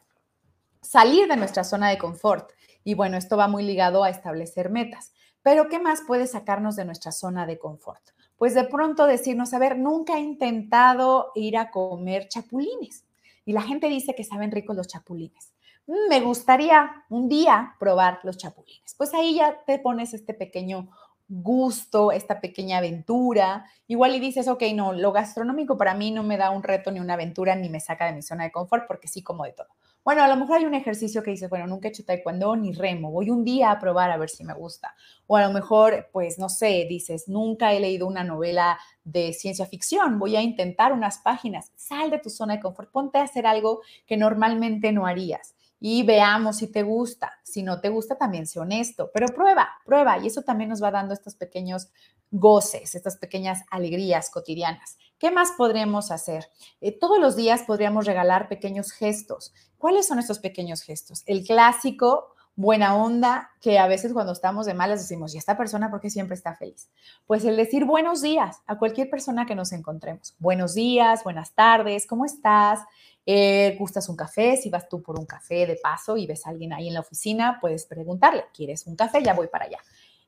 salir 0.83 1.27
de 1.29 1.37
nuestra 1.37 1.65
zona 1.65 1.89
de 1.89 1.99
confort. 1.99 2.51
Y 2.87 2.95
bueno, 2.95 3.17
esto 3.17 3.37
va 3.37 3.49
muy 3.49 3.65
ligado 3.65 4.05
a 4.05 4.11
establecer 4.11 4.71
metas. 4.71 5.13
Pero 5.43 5.69
¿qué 5.69 5.81
más 5.81 6.03
puede 6.07 6.29
sacarnos 6.29 6.77
de 6.77 6.85
nuestra 6.85 7.11
zona 7.11 7.45
de 7.45 7.59
confort? 7.59 8.01
Pues 8.37 8.55
de 8.55 8.63
pronto 8.63 9.07
decirnos, 9.07 9.53
a 9.55 9.59
ver, 9.59 9.77
nunca 9.77 10.19
he 10.19 10.21
intentado 10.21 11.33
ir 11.35 11.57
a 11.57 11.73
comer 11.73 12.29
chapulines. 12.29 13.05
Y 13.45 13.55
la 13.55 13.63
gente 13.63 13.89
dice 13.89 14.15
que 14.15 14.23
saben 14.23 14.53
ricos 14.53 14.77
los 14.77 14.87
chapulines. 14.87 15.53
Mm, 15.89 16.09
me 16.09 16.21
gustaría 16.21 16.89
un 17.11 17.29
día 17.29 17.75
probar 17.81 18.21
los 18.23 18.37
chapulines. 18.37 18.95
Pues 18.97 19.13
ahí 19.15 19.35
ya 19.35 19.65
te 19.67 19.81
pones 19.81 20.15
este 20.15 20.33
pequeño 20.33 20.89
gusto, 21.29 22.13
esta 22.13 22.41
pequeña 22.41 22.79
aventura. 22.79 23.67
Cual 23.89 24.15
y 24.15 24.21
dices, 24.21 24.47
ok, 24.47 24.63
no, 24.77 24.93
lo 24.93 25.11
gastronómico 25.11 25.77
para 25.77 25.95
mí 25.95 26.13
no 26.13 26.23
me 26.23 26.37
da 26.37 26.51
un 26.51 26.63
reto 26.63 26.93
ni 26.93 27.01
una 27.01 27.15
aventura 27.15 27.57
ni 27.57 27.69
me 27.69 27.81
saca 27.81 28.07
de 28.07 28.13
mi 28.13 28.23
zona 28.23 28.45
de 28.45 28.53
confort 28.53 28.87
porque 28.87 29.09
sí 29.09 29.25
como 29.25 29.43
de 29.43 29.55
todo. 29.55 29.71
Bueno, 30.07 30.23
a 30.23 30.29
lo 30.29 30.37
mejor 30.37 30.59
hay 30.59 30.67
un 30.67 30.75
ejercicio 30.75 31.21
que 31.21 31.33
dices, 31.33 31.51
bueno, 31.51 31.67
nunca 31.67 31.89
he 31.89 31.91
hecho 31.91 32.05
taekwondo 32.05 32.55
ni 32.55 32.73
remo, 32.73 33.11
voy 33.11 33.29
un 33.29 33.43
día 33.43 33.73
a 33.73 33.81
probar 33.81 34.13
a 34.13 34.17
ver 34.17 34.31
si 34.31 34.45
me 34.45 34.55
gusta. 34.55 34.95
O 35.27 35.37
a 35.37 35.43
lo 35.43 35.53
mejor, 35.53 36.11
pues 36.13 36.39
no 36.39 36.49
sé, 36.49 36.87
dices, 36.89 37.27
nunca 37.27 37.73
he 37.73 37.81
leído 37.81 38.07
una 38.07 38.23
novela 38.23 38.79
de 39.03 39.33
ciencia 39.33 39.67
ficción, 39.67 40.21
voy 40.21 40.37
a 40.37 40.43
intentar 40.43 40.93
unas 40.93 41.19
páginas. 41.19 41.73
Sal 41.75 42.11
de 42.11 42.21
tu 42.21 42.31
zona 42.31 42.55
de 42.55 42.61
confort, 42.61 42.93
ponte 42.93 43.19
a 43.19 43.25
hacer 43.25 43.49
algo 43.49 43.81
que 44.07 44.17
normalmente 44.17 44.93
no 44.93 45.07
harías 45.09 45.57
y 45.81 46.03
veamos 46.05 46.59
si 46.59 46.71
te 46.71 46.83
gusta. 46.83 47.33
Si 47.43 47.63
no 47.63 47.81
te 47.81 47.89
gusta, 47.89 48.17
también 48.17 48.47
sé 48.47 48.61
honesto, 48.61 49.11
pero 49.13 49.27
prueba, 49.27 49.69
prueba 49.85 50.19
y 50.19 50.29
eso 50.29 50.43
también 50.43 50.71
nos 50.71 50.83
va 50.83 50.91
dando 50.91 51.15
estos 51.15 51.35
pequeños 51.35 51.89
goces, 52.31 52.95
estas 52.95 53.17
pequeñas 53.17 53.63
alegrías 53.71 54.31
cotidianas. 54.31 54.99
¿Qué 55.19 55.31
más 55.31 55.53
podremos 55.57 56.11
hacer? 56.11 56.47
Eh, 56.81 56.99
todos 56.99 57.19
los 57.19 57.37
días 57.37 57.63
podríamos 57.63 58.05
regalar 58.07 58.49
pequeños 58.49 58.93
gestos. 58.93 59.55
¿Cuáles 59.79 60.07
son 60.07 60.19
estos 60.19 60.39
pequeños 60.39 60.83
gestos? 60.83 61.23
El 61.27 61.45
clásico, 61.45 62.35
buena 62.55 62.97
onda, 62.97 63.51
que 63.61 63.79
a 63.79 63.87
veces 63.87 64.15
cuando 64.15 64.33
estamos 64.33 64.65
de 64.65 64.73
malas 64.73 65.01
decimos, 65.01 65.35
¿y 65.35 65.39
esta 65.39 65.57
persona 65.59 65.91
por 65.91 66.01
qué 66.01 66.09
siempre 66.09 66.35
está 66.35 66.55
feliz? 66.55 66.89
Pues 67.27 67.45
el 67.45 67.57
decir 67.57 67.85
buenos 67.85 68.23
días 68.23 68.63
a 68.67 68.79
cualquier 68.79 69.11
persona 69.11 69.45
que 69.45 69.55
nos 69.55 69.73
encontremos. 69.73 70.35
Buenos 70.39 70.75
días, 70.75 71.23
buenas 71.23 71.53
tardes, 71.53 72.07
¿cómo 72.07 72.25
estás? 72.25 72.81
Eh, 73.27 73.77
¿Gustas 73.79 74.09
un 74.09 74.17
café? 74.17 74.57
Si 74.57 74.71
vas 74.71 74.89
tú 74.89 75.03
por 75.03 75.19
un 75.19 75.27
café 75.27 75.67
de 75.67 75.77
paso 75.77 76.17
y 76.17 76.27
ves 76.27 76.47
a 76.47 76.51
alguien 76.51 76.73
ahí 76.73 76.89
en 76.89 76.95
la 76.95 77.01
oficina, 77.01 77.59
puedes 77.61 77.85
preguntarle, 77.85 78.47
¿quieres 78.55 78.87
un 78.87 78.97
café? 78.97 79.23
Ya 79.23 79.35
voy 79.35 79.49
para 79.49 79.67
allá. 79.67 79.79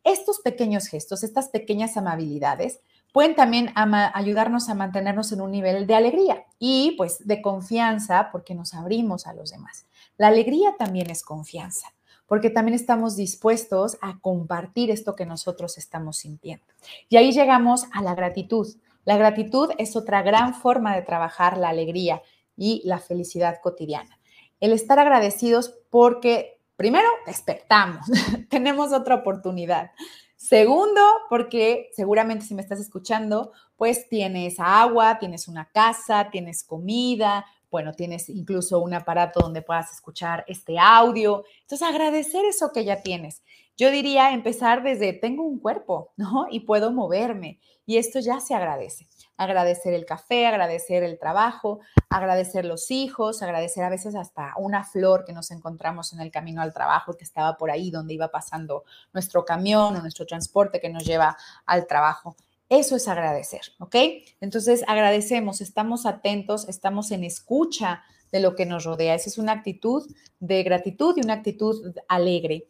Estos 0.04 0.40
pequeños 0.40 0.86
gestos, 0.88 1.22
estas 1.22 1.48
pequeñas 1.48 1.96
amabilidades, 1.96 2.80
pueden 3.12 3.34
también 3.34 3.72
ayudarnos 3.74 4.68
a 4.68 4.74
mantenernos 4.74 5.32
en 5.32 5.40
un 5.40 5.50
nivel 5.50 5.86
de 5.86 5.94
alegría 5.94 6.44
y 6.58 6.94
pues 6.96 7.26
de 7.26 7.42
confianza 7.42 8.28
porque 8.32 8.54
nos 8.54 8.74
abrimos 8.74 9.26
a 9.26 9.34
los 9.34 9.50
demás. 9.50 9.86
La 10.16 10.28
alegría 10.28 10.74
también 10.78 11.10
es 11.10 11.22
confianza 11.22 11.92
porque 12.28 12.50
también 12.50 12.74
estamos 12.74 13.16
dispuestos 13.16 13.96
a 14.02 14.20
compartir 14.20 14.90
esto 14.90 15.16
que 15.16 15.26
nosotros 15.26 15.78
estamos 15.78 16.18
sintiendo. 16.18 16.66
Y 17.08 17.16
ahí 17.16 17.32
llegamos 17.32 17.86
a 17.92 18.02
la 18.02 18.14
gratitud. 18.14 18.68
La 19.04 19.16
gratitud 19.16 19.70
es 19.78 19.96
otra 19.96 20.22
gran 20.22 20.54
forma 20.54 20.94
de 20.94 21.02
trabajar 21.02 21.56
la 21.56 21.70
alegría 21.70 22.22
y 22.54 22.82
la 22.84 22.98
felicidad 22.98 23.60
cotidiana. 23.62 24.18
El 24.60 24.72
estar 24.72 24.98
agradecidos 24.98 25.74
porque, 25.88 26.60
primero, 26.76 27.08
despertamos, 27.26 28.06
tenemos 28.50 28.92
otra 28.92 29.14
oportunidad. 29.14 29.92
Segundo, 30.38 31.00
porque 31.28 31.90
seguramente 31.92 32.44
si 32.44 32.54
me 32.54 32.62
estás 32.62 32.78
escuchando, 32.78 33.50
pues 33.76 34.08
tienes 34.08 34.60
agua, 34.60 35.18
tienes 35.18 35.48
una 35.48 35.68
casa, 35.68 36.30
tienes 36.30 36.62
comida, 36.62 37.44
bueno, 37.72 37.92
tienes 37.92 38.28
incluso 38.28 38.78
un 38.78 38.94
aparato 38.94 39.40
donde 39.40 39.62
puedas 39.62 39.92
escuchar 39.92 40.44
este 40.46 40.78
audio. 40.78 41.44
Entonces, 41.62 41.86
agradecer 41.86 42.44
eso 42.44 42.70
que 42.72 42.84
ya 42.84 43.02
tienes. 43.02 43.42
Yo 43.78 43.92
diría 43.92 44.32
empezar 44.32 44.82
desde 44.82 45.12
tengo 45.12 45.44
un 45.44 45.60
cuerpo, 45.60 46.10
¿no? 46.16 46.48
Y 46.50 46.60
puedo 46.60 46.90
moverme. 46.90 47.60
Y 47.86 47.96
esto 47.96 48.18
ya 48.18 48.40
se 48.40 48.54
agradece. 48.54 49.06
Agradecer 49.36 49.94
el 49.94 50.04
café, 50.04 50.48
agradecer 50.48 51.04
el 51.04 51.16
trabajo, 51.16 51.78
agradecer 52.10 52.64
los 52.64 52.90
hijos, 52.90 53.40
agradecer 53.40 53.84
a 53.84 53.88
veces 53.88 54.16
hasta 54.16 54.52
una 54.56 54.82
flor 54.82 55.24
que 55.24 55.32
nos 55.32 55.52
encontramos 55.52 56.12
en 56.12 56.18
el 56.18 56.32
camino 56.32 56.60
al 56.60 56.74
trabajo 56.74 57.14
que 57.14 57.22
estaba 57.22 57.56
por 57.56 57.70
ahí 57.70 57.92
donde 57.92 58.14
iba 58.14 58.32
pasando 58.32 58.82
nuestro 59.12 59.44
camión 59.44 59.94
o 59.94 60.00
nuestro 60.00 60.26
transporte 60.26 60.80
que 60.80 60.88
nos 60.88 61.04
lleva 61.04 61.36
al 61.64 61.86
trabajo. 61.86 62.34
Eso 62.68 62.96
es 62.96 63.06
agradecer, 63.06 63.62
¿ok? 63.78 63.94
Entonces 64.40 64.82
agradecemos, 64.88 65.60
estamos 65.60 66.04
atentos, 66.04 66.68
estamos 66.68 67.12
en 67.12 67.22
escucha 67.22 68.02
de 68.32 68.40
lo 68.40 68.56
que 68.56 68.66
nos 68.66 68.84
rodea. 68.84 69.14
Esa 69.14 69.30
es 69.30 69.38
una 69.38 69.52
actitud 69.52 70.04
de 70.40 70.62
gratitud 70.64 71.14
y 71.16 71.20
una 71.20 71.34
actitud 71.34 71.94
alegre. 72.08 72.66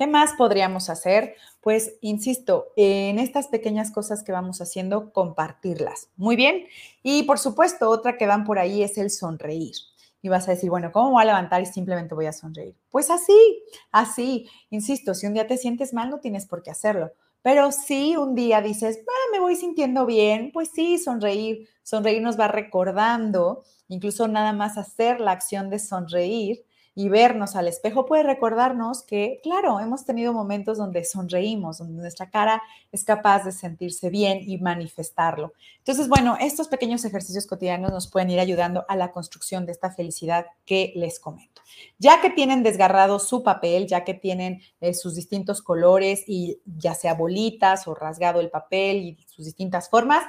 ¿Qué 0.00 0.06
más 0.06 0.32
podríamos 0.32 0.88
hacer? 0.88 1.34
Pues, 1.60 1.98
insisto, 2.00 2.68
en 2.74 3.18
estas 3.18 3.48
pequeñas 3.48 3.90
cosas 3.90 4.22
que 4.22 4.32
vamos 4.32 4.62
haciendo, 4.62 5.12
compartirlas. 5.12 6.08
Muy 6.16 6.36
bien. 6.36 6.64
Y 7.02 7.24
por 7.24 7.38
supuesto, 7.38 7.90
otra 7.90 8.16
que 8.16 8.26
van 8.26 8.44
por 8.44 8.58
ahí 8.58 8.82
es 8.82 8.96
el 8.96 9.10
sonreír. 9.10 9.74
Y 10.22 10.30
vas 10.30 10.48
a 10.48 10.52
decir, 10.52 10.70
bueno, 10.70 10.90
¿cómo 10.90 11.10
voy 11.10 11.20
a 11.20 11.26
levantar 11.26 11.60
y 11.60 11.66
simplemente 11.66 12.14
voy 12.14 12.24
a 12.24 12.32
sonreír? 12.32 12.74
Pues 12.90 13.10
así, 13.10 13.62
así. 13.92 14.48
Insisto, 14.70 15.12
si 15.12 15.26
un 15.26 15.34
día 15.34 15.46
te 15.46 15.58
sientes 15.58 15.92
mal, 15.92 16.08
no 16.08 16.18
tienes 16.18 16.46
por 16.46 16.62
qué 16.62 16.70
hacerlo 16.70 17.12
pero 17.42 17.72
si 17.72 18.16
un 18.16 18.34
día 18.34 18.60
dices, 18.60 19.00
ah, 19.08 19.32
me 19.32 19.40
voy 19.40 19.56
sintiendo 19.56 20.04
bien, 20.04 20.50
pues 20.52 20.70
sí, 20.74 20.98
sonreír. 20.98 21.68
Sonreír 21.82 22.20
nos 22.20 22.38
va 22.38 22.48
recordando, 22.48 23.64
incluso 23.88 24.28
nada 24.28 24.52
más 24.52 24.76
hacer 24.76 25.20
la 25.20 25.32
acción 25.32 25.70
de 25.70 25.78
sonreír, 25.78 26.64
y 26.94 27.08
vernos 27.08 27.56
al 27.56 27.68
espejo 27.68 28.04
puede 28.06 28.24
recordarnos 28.24 29.02
que, 29.02 29.40
claro, 29.42 29.80
hemos 29.80 30.04
tenido 30.04 30.32
momentos 30.32 30.78
donde 30.78 31.04
sonreímos, 31.04 31.78
donde 31.78 32.00
nuestra 32.00 32.30
cara 32.30 32.62
es 32.90 33.04
capaz 33.04 33.44
de 33.44 33.52
sentirse 33.52 34.10
bien 34.10 34.40
y 34.44 34.58
manifestarlo. 34.58 35.52
Entonces, 35.78 36.08
bueno, 36.08 36.36
estos 36.40 36.68
pequeños 36.68 37.04
ejercicios 37.04 37.46
cotidianos 37.46 37.92
nos 37.92 38.10
pueden 38.10 38.30
ir 38.30 38.40
ayudando 38.40 38.84
a 38.88 38.96
la 38.96 39.12
construcción 39.12 39.66
de 39.66 39.72
esta 39.72 39.90
felicidad 39.90 40.46
que 40.66 40.92
les 40.96 41.20
comento. 41.20 41.62
Ya 41.98 42.20
que 42.20 42.30
tienen 42.30 42.62
desgarrado 42.62 43.18
su 43.18 43.42
papel, 43.42 43.86
ya 43.86 44.04
que 44.04 44.14
tienen 44.14 44.60
eh, 44.80 44.92
sus 44.94 45.14
distintos 45.14 45.62
colores 45.62 46.24
y 46.26 46.60
ya 46.64 46.94
sea 46.94 47.14
bolitas 47.14 47.86
o 47.86 47.94
rasgado 47.94 48.40
el 48.40 48.50
papel 48.50 48.96
y 48.98 49.26
sus 49.26 49.44
distintas 49.44 49.88
formas, 49.88 50.24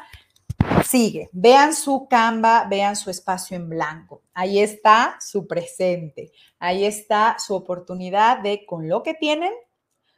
Sigue, 0.86 1.30
vean 1.32 1.74
su 1.74 2.08
Canva, 2.10 2.66
vean 2.70 2.96
su 2.96 3.10
espacio 3.10 3.56
en 3.58 3.70
blanco. 3.70 4.24
Ahí 4.34 4.60
está 4.60 5.18
su 5.20 5.48
presente, 5.48 6.32
ahí 6.60 6.86
está 6.86 7.38
su 7.40 7.56
oportunidad 7.56 8.40
de, 8.40 8.66
con 8.66 8.88
lo 8.88 9.04
que 9.04 9.14
tienen, 9.14 9.52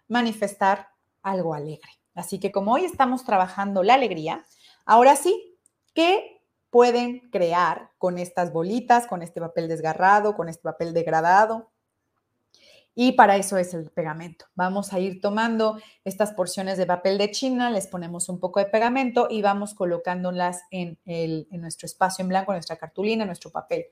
manifestar 0.07 0.89
algo 1.21 1.53
alegre. 1.53 1.89
Así 2.15 2.39
que 2.39 2.51
como 2.51 2.73
hoy 2.73 2.85
estamos 2.85 3.23
trabajando 3.25 3.83
la 3.83 3.95
alegría, 3.95 4.45
ahora 4.85 5.15
sí, 5.15 5.57
¿qué 5.93 6.41
pueden 6.69 7.29
crear 7.31 7.91
con 7.97 8.17
estas 8.17 8.53
bolitas, 8.53 9.07
con 9.07 9.21
este 9.21 9.41
papel 9.41 9.67
desgarrado, 9.67 10.35
con 10.35 10.49
este 10.49 10.63
papel 10.63 10.93
degradado? 10.93 11.72
Y 12.95 13.13
para 13.13 13.37
eso 13.37 13.57
es 13.57 13.73
el 13.73 13.89
pegamento. 13.89 14.45
Vamos 14.55 14.93
a 14.93 14.99
ir 14.99 15.19
tomando 15.19 15.79
estas 16.03 16.31
porciones 16.33 16.77
de 16.77 16.85
papel 16.85 17.17
de 17.17 17.31
China, 17.31 17.71
les 17.71 17.87
ponemos 17.87 18.29
un 18.29 18.39
poco 18.39 18.59
de 18.59 18.67
pegamento 18.67 19.27
y 19.29 19.41
vamos 19.41 19.73
colocándolas 19.73 20.61
en, 20.69 20.99
en 21.05 21.61
nuestro 21.61 21.87
espacio 21.87 22.21
en 22.21 22.29
blanco, 22.29 22.51
nuestra 22.51 22.77
cartulina, 22.77 23.25
nuestro 23.25 23.51
papel, 23.51 23.85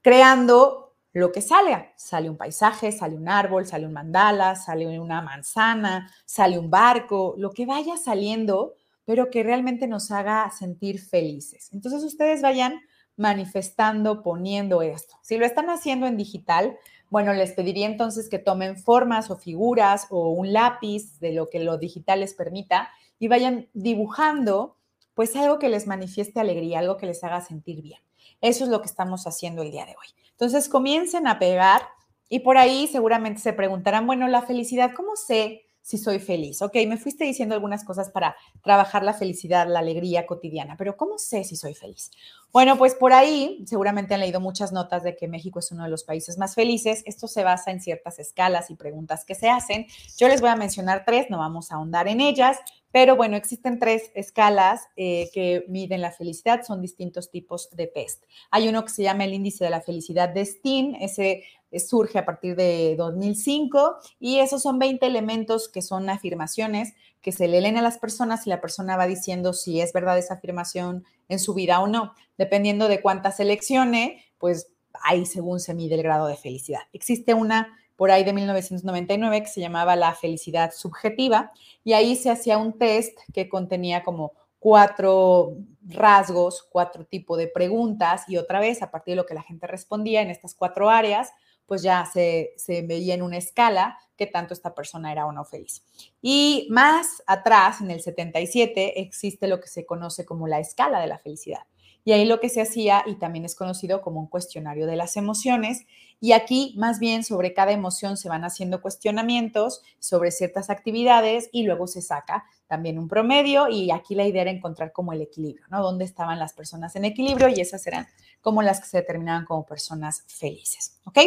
creando 0.00 0.84
lo 1.14 1.32
que 1.32 1.40
salga. 1.40 1.92
Sale 1.96 2.28
un 2.28 2.36
paisaje, 2.36 2.92
sale 2.92 3.16
un 3.16 3.28
árbol, 3.28 3.66
sale 3.66 3.86
un 3.86 3.92
mandala, 3.92 4.54
sale 4.56 4.98
una 4.98 5.22
manzana, 5.22 6.10
sale 6.24 6.58
un 6.58 6.70
barco, 6.70 7.34
lo 7.38 7.50
que 7.52 7.66
vaya 7.66 7.96
saliendo, 7.96 8.74
pero 9.04 9.30
que 9.30 9.42
realmente 9.42 9.86
nos 9.86 10.10
haga 10.10 10.50
sentir 10.50 11.00
felices. 11.00 11.70
Entonces 11.72 12.02
ustedes 12.02 12.42
vayan 12.42 12.80
manifestando, 13.16 14.22
poniendo 14.22 14.82
esto. 14.82 15.16
Si 15.22 15.36
lo 15.36 15.46
están 15.46 15.70
haciendo 15.70 16.06
en 16.06 16.16
digital, 16.16 16.76
bueno, 17.14 17.32
les 17.32 17.52
pediría 17.52 17.86
entonces 17.86 18.28
que 18.28 18.40
tomen 18.40 18.76
formas 18.76 19.30
o 19.30 19.36
figuras 19.36 20.08
o 20.10 20.30
un 20.30 20.52
lápiz 20.52 21.20
de 21.20 21.32
lo 21.32 21.48
que 21.48 21.60
lo 21.60 21.78
digital 21.78 22.18
les 22.18 22.34
permita 22.34 22.90
y 23.20 23.28
vayan 23.28 23.68
dibujando 23.72 24.78
pues 25.14 25.36
algo 25.36 25.60
que 25.60 25.68
les 25.68 25.86
manifieste 25.86 26.40
alegría, 26.40 26.80
algo 26.80 26.96
que 26.96 27.06
les 27.06 27.22
haga 27.22 27.40
sentir 27.40 27.82
bien. 27.82 28.00
Eso 28.40 28.64
es 28.64 28.70
lo 28.70 28.80
que 28.80 28.88
estamos 28.88 29.28
haciendo 29.28 29.62
el 29.62 29.70
día 29.70 29.86
de 29.86 29.92
hoy. 29.92 30.08
Entonces 30.32 30.68
comiencen 30.68 31.28
a 31.28 31.38
pegar 31.38 31.82
y 32.28 32.40
por 32.40 32.58
ahí 32.58 32.88
seguramente 32.88 33.40
se 33.40 33.52
preguntarán, 33.52 34.08
bueno, 34.08 34.26
la 34.26 34.42
felicidad, 34.42 34.90
¿cómo 34.92 35.14
sé 35.14 35.62
si 35.84 35.98
soy 35.98 36.18
feliz? 36.18 36.62
Ok, 36.62 36.76
me 36.88 36.96
fuiste 36.96 37.24
diciendo 37.24 37.54
algunas 37.54 37.84
cosas 37.84 38.08
para 38.08 38.34
trabajar 38.62 39.04
la 39.04 39.12
felicidad, 39.12 39.68
la 39.68 39.80
alegría 39.80 40.24
cotidiana, 40.24 40.76
pero 40.78 40.96
¿cómo 40.96 41.18
sé 41.18 41.44
si 41.44 41.56
soy 41.56 41.74
feliz? 41.74 42.10
Bueno, 42.54 42.78
pues 42.78 42.94
por 42.94 43.12
ahí 43.12 43.62
seguramente 43.66 44.14
han 44.14 44.20
leído 44.20 44.40
muchas 44.40 44.72
notas 44.72 45.02
de 45.02 45.14
que 45.14 45.28
México 45.28 45.58
es 45.58 45.70
uno 45.72 45.84
de 45.84 45.90
los 45.90 46.04
países 46.04 46.38
más 46.38 46.54
felices. 46.54 47.02
Esto 47.04 47.28
se 47.28 47.44
basa 47.44 47.70
en 47.70 47.82
ciertas 47.82 48.18
escalas 48.18 48.70
y 48.70 48.76
preguntas 48.76 49.26
que 49.26 49.34
se 49.34 49.50
hacen. 49.50 49.86
Yo 50.16 50.28
les 50.28 50.40
voy 50.40 50.50
a 50.50 50.56
mencionar 50.56 51.02
tres, 51.04 51.26
no 51.28 51.38
vamos 51.38 51.70
a 51.70 51.74
ahondar 51.74 52.08
en 52.08 52.20
ellas, 52.20 52.58
pero 52.90 53.16
bueno, 53.16 53.36
existen 53.36 53.78
tres 53.78 54.10
escalas 54.14 54.86
eh, 54.96 55.28
que 55.34 55.64
miden 55.68 56.00
la 56.00 56.12
felicidad, 56.12 56.62
son 56.62 56.80
distintos 56.80 57.28
tipos 57.28 57.68
de 57.72 57.88
test. 57.88 58.22
Hay 58.52 58.68
uno 58.68 58.84
que 58.84 58.90
se 58.90 59.02
llama 59.02 59.24
el 59.24 59.34
índice 59.34 59.64
de 59.64 59.70
la 59.70 59.80
felicidad 59.80 60.28
de 60.28 60.46
Steen, 60.46 60.94
ese 60.94 61.42
surge 61.80 62.18
a 62.18 62.24
partir 62.24 62.56
de 62.56 62.94
2005 62.96 63.96
y 64.18 64.38
esos 64.38 64.62
son 64.62 64.78
20 64.78 65.06
elementos 65.06 65.68
que 65.68 65.82
son 65.82 66.08
afirmaciones 66.10 66.94
que 67.20 67.32
se 67.32 67.48
le 67.48 67.60
leen 67.60 67.78
a 67.78 67.82
las 67.82 67.98
personas 67.98 68.46
y 68.46 68.50
la 68.50 68.60
persona 68.60 68.96
va 68.96 69.06
diciendo 69.06 69.52
si 69.52 69.80
es 69.80 69.92
verdad 69.92 70.18
esa 70.18 70.34
afirmación 70.34 71.04
en 71.28 71.38
su 71.38 71.54
vida 71.54 71.80
o 71.80 71.86
no. 71.86 72.12
Dependiendo 72.36 72.86
de 72.86 73.00
cuántas 73.00 73.36
seleccione, 73.36 74.22
pues 74.38 74.68
ahí 75.02 75.26
según 75.26 75.60
se 75.60 75.74
mide 75.74 75.94
el 75.94 76.02
grado 76.02 76.26
de 76.26 76.36
felicidad. 76.36 76.82
Existe 76.92 77.34
una 77.34 77.78
por 77.96 78.10
ahí 78.10 78.24
de 78.24 78.32
1999 78.32 79.42
que 79.42 79.48
se 79.48 79.60
llamaba 79.60 79.96
la 79.96 80.14
felicidad 80.14 80.72
subjetiva 80.72 81.52
y 81.82 81.92
ahí 81.92 82.16
se 82.16 82.30
hacía 82.30 82.58
un 82.58 82.76
test 82.76 83.16
que 83.32 83.48
contenía 83.48 84.02
como 84.02 84.32
cuatro 84.58 85.56
rasgos, 85.86 86.66
cuatro 86.70 87.04
tipos 87.04 87.38
de 87.38 87.48
preguntas 87.48 88.24
y 88.28 88.36
otra 88.36 88.60
vez 88.60 88.82
a 88.82 88.90
partir 88.90 89.12
de 89.12 89.16
lo 89.16 89.26
que 89.26 89.34
la 89.34 89.42
gente 89.42 89.66
respondía 89.66 90.22
en 90.22 90.30
estas 90.30 90.54
cuatro 90.54 90.88
áreas, 90.88 91.32
pues 91.66 91.82
ya 91.82 92.04
se, 92.06 92.54
veía 92.86 93.14
en 93.14 93.22
una 93.22 93.38
escala 93.38 93.98
que 94.16 94.26
tanto 94.26 94.54
esta 94.54 94.74
persona 94.74 95.10
era 95.10 95.26
o 95.26 95.32
no 95.32 95.44
feliz. 95.44 95.82
Y 96.22 96.68
más 96.70 97.22
atrás, 97.26 97.80
en 97.80 97.90
el 97.90 98.00
77, 98.00 99.00
existe 99.00 99.48
lo 99.48 99.60
que 99.60 99.68
se 99.68 99.84
conoce 99.86 100.24
como 100.24 100.46
la 100.46 100.60
escala 100.60 101.00
de 101.00 101.08
la 101.08 101.18
felicidad. 101.18 101.62
Y 102.04 102.12
ahí 102.12 102.26
lo 102.26 102.38
que 102.38 102.50
se 102.50 102.60
hacía, 102.60 103.02
y 103.06 103.14
también 103.16 103.46
es 103.46 103.54
conocido 103.54 104.02
como 104.02 104.20
un 104.20 104.26
cuestionario 104.26 104.86
de 104.86 104.96
las 104.96 105.16
emociones, 105.16 105.86
y 106.20 106.32
aquí 106.32 106.74
más 106.76 107.00
bien 107.00 107.24
sobre 107.24 107.54
cada 107.54 107.72
emoción 107.72 108.16
se 108.16 108.28
van 108.28 108.44
haciendo 108.44 108.82
cuestionamientos 108.82 109.82
sobre 109.98 110.30
ciertas 110.30 110.70
actividades 110.70 111.48
y 111.50 111.64
luego 111.64 111.86
se 111.86 112.02
saca 112.02 112.44
también 112.66 112.98
un 112.98 113.08
promedio 113.08 113.68
y 113.68 113.90
aquí 113.90 114.14
la 114.14 114.26
idea 114.26 114.42
era 114.42 114.50
encontrar 114.50 114.92
como 114.92 115.12
el 115.12 115.22
equilibrio, 115.22 115.66
¿no? 115.70 115.82
¿Dónde 115.82 116.04
estaban 116.04 116.38
las 116.38 116.52
personas 116.52 116.96
en 116.96 117.04
equilibrio? 117.04 117.48
Y 117.48 117.60
esas 117.60 117.86
eran 117.86 118.06
como 118.40 118.62
las 118.62 118.80
que 118.80 118.86
se 118.86 118.98
determinaban 118.98 119.44
como 119.44 119.64
personas 119.64 120.24
felices, 120.26 120.98
¿ok? 121.04 121.18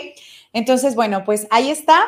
Entonces, 0.53 0.95
bueno, 0.95 1.23
pues 1.23 1.47
ahí 1.51 1.69
está 1.69 1.99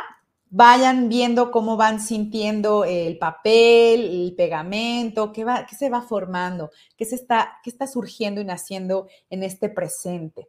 vayan 0.49 1.09
viendo 1.09 1.51
cómo 1.51 1.77
van 1.77 2.01
sintiendo 2.01 2.83
el 2.83 3.17
papel, 3.17 4.25
el 4.25 4.33
pegamento, 4.35 5.31
qué, 5.31 5.43
va, 5.43 5.65
qué 5.65 5.75
se 5.75 5.89
va 5.89 6.01
formando, 6.01 6.71
qué, 6.97 7.05
se 7.05 7.15
está, 7.15 7.59
qué 7.63 7.69
está 7.69 7.85
surgiendo 7.85 8.41
y 8.41 8.45
naciendo 8.45 9.07
en 9.29 9.43
este 9.43 9.69
presente. 9.69 10.47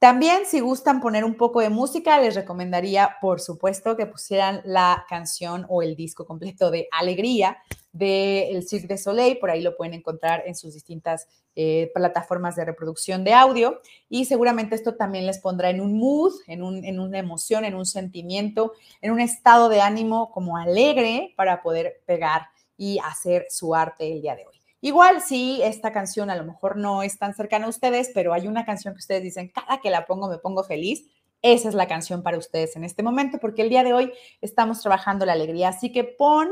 También, 0.00 0.46
si 0.46 0.60
gustan 0.60 1.02
poner 1.02 1.26
un 1.26 1.34
poco 1.34 1.60
de 1.60 1.68
música, 1.68 2.18
les 2.18 2.34
recomendaría, 2.34 3.18
por 3.20 3.38
supuesto, 3.38 3.98
que 3.98 4.06
pusieran 4.06 4.62
la 4.64 5.04
canción 5.10 5.66
o 5.68 5.82
el 5.82 5.94
disco 5.94 6.24
completo 6.24 6.70
de 6.70 6.88
Alegría 6.90 7.58
de 7.92 8.64
Cirque 8.66 8.94
de 8.94 8.96
Soleil. 8.96 9.38
Por 9.38 9.50
ahí 9.50 9.60
lo 9.60 9.76
pueden 9.76 9.92
encontrar 9.92 10.42
en 10.46 10.54
sus 10.54 10.72
distintas 10.72 11.28
eh, 11.54 11.90
plataformas 11.92 12.56
de 12.56 12.64
reproducción 12.64 13.24
de 13.24 13.34
audio. 13.34 13.82
Y 14.08 14.24
seguramente 14.24 14.74
esto 14.74 14.94
también 14.94 15.26
les 15.26 15.38
pondrá 15.38 15.68
en 15.68 15.82
un 15.82 15.98
mood, 15.98 16.32
en, 16.46 16.62
en 16.82 16.98
una 16.98 17.18
emoción, 17.18 17.66
en 17.66 17.74
un 17.74 17.84
sentimiento, 17.84 18.72
en 19.02 19.10
un 19.10 19.20
estado 19.20 19.68
de 19.68 19.82
ánimo 19.82 20.30
como 20.30 20.56
alegre 20.56 21.34
para 21.36 21.62
poder 21.62 22.00
pegar 22.06 22.46
y 22.78 22.98
hacer 23.00 23.48
su 23.50 23.74
arte 23.74 24.10
el 24.10 24.22
día 24.22 24.34
de 24.34 24.46
hoy. 24.46 24.59
Igual 24.80 25.20
si 25.20 25.60
esta 25.62 25.92
canción 25.92 26.30
a 26.30 26.36
lo 26.36 26.44
mejor 26.44 26.76
no 26.76 27.02
es 27.02 27.18
tan 27.18 27.34
cercana 27.34 27.66
a 27.66 27.68
ustedes, 27.68 28.10
pero 28.14 28.32
hay 28.32 28.48
una 28.48 28.64
canción 28.64 28.94
que 28.94 29.00
ustedes 29.00 29.22
dicen, 29.22 29.52
cada 29.54 29.80
que 29.80 29.90
la 29.90 30.06
pongo 30.06 30.28
me 30.28 30.38
pongo 30.38 30.64
feliz. 30.64 31.06
Esa 31.42 31.68
es 31.68 31.74
la 31.74 31.86
canción 31.86 32.22
para 32.22 32.38
ustedes 32.38 32.76
en 32.76 32.84
este 32.84 33.02
momento, 33.02 33.38
porque 33.38 33.62
el 33.62 33.70
día 33.70 33.82
de 33.82 33.92
hoy 33.92 34.12
estamos 34.40 34.80
trabajando 34.80 35.26
la 35.26 35.32
alegría. 35.32 35.68
Así 35.68 35.92
que 35.92 36.04
pon 36.04 36.48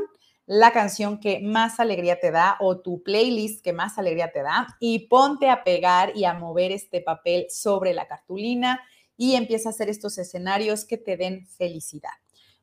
la 0.48 0.72
canción 0.72 1.20
que 1.20 1.40
más 1.40 1.78
alegría 1.78 2.20
te 2.20 2.30
da 2.30 2.56
o 2.60 2.80
tu 2.80 3.02
playlist 3.02 3.62
que 3.62 3.74
más 3.74 3.98
alegría 3.98 4.32
te 4.32 4.42
da 4.42 4.66
y 4.80 5.00
ponte 5.00 5.50
a 5.50 5.62
pegar 5.62 6.16
y 6.16 6.24
a 6.24 6.32
mover 6.32 6.72
este 6.72 7.02
papel 7.02 7.46
sobre 7.50 7.92
la 7.92 8.08
cartulina 8.08 8.80
y 9.18 9.34
empieza 9.34 9.68
a 9.68 9.72
hacer 9.72 9.90
estos 9.90 10.16
escenarios 10.16 10.86
que 10.86 10.96
te 10.96 11.18
den 11.18 11.46
felicidad. 11.46 12.12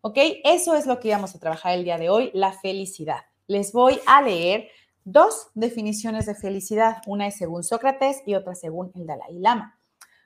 ¿Ok? 0.01 0.17
Eso 0.43 0.75
es 0.75 0.87
lo 0.87 0.99
que 0.99 1.09
íbamos 1.09 1.35
a 1.35 1.39
trabajar 1.39 1.73
el 1.73 1.83
día 1.83 1.99
de 1.99 2.09
hoy, 2.09 2.31
la 2.33 2.53
felicidad. 2.53 3.21
Les 3.45 3.71
voy 3.71 3.99
a 4.07 4.23
leer 4.23 4.67
dos 5.05 5.49
definiciones 5.53 6.25
de 6.25 6.35
felicidad. 6.35 6.97
Una 7.07 7.27
es 7.27 7.37
según 7.37 7.63
Sócrates 7.63 8.21
y 8.25 8.35
otra 8.35 8.55
según 8.55 8.91
el 8.95 9.05
Dalai 9.05 9.39
Lama. 9.39 9.79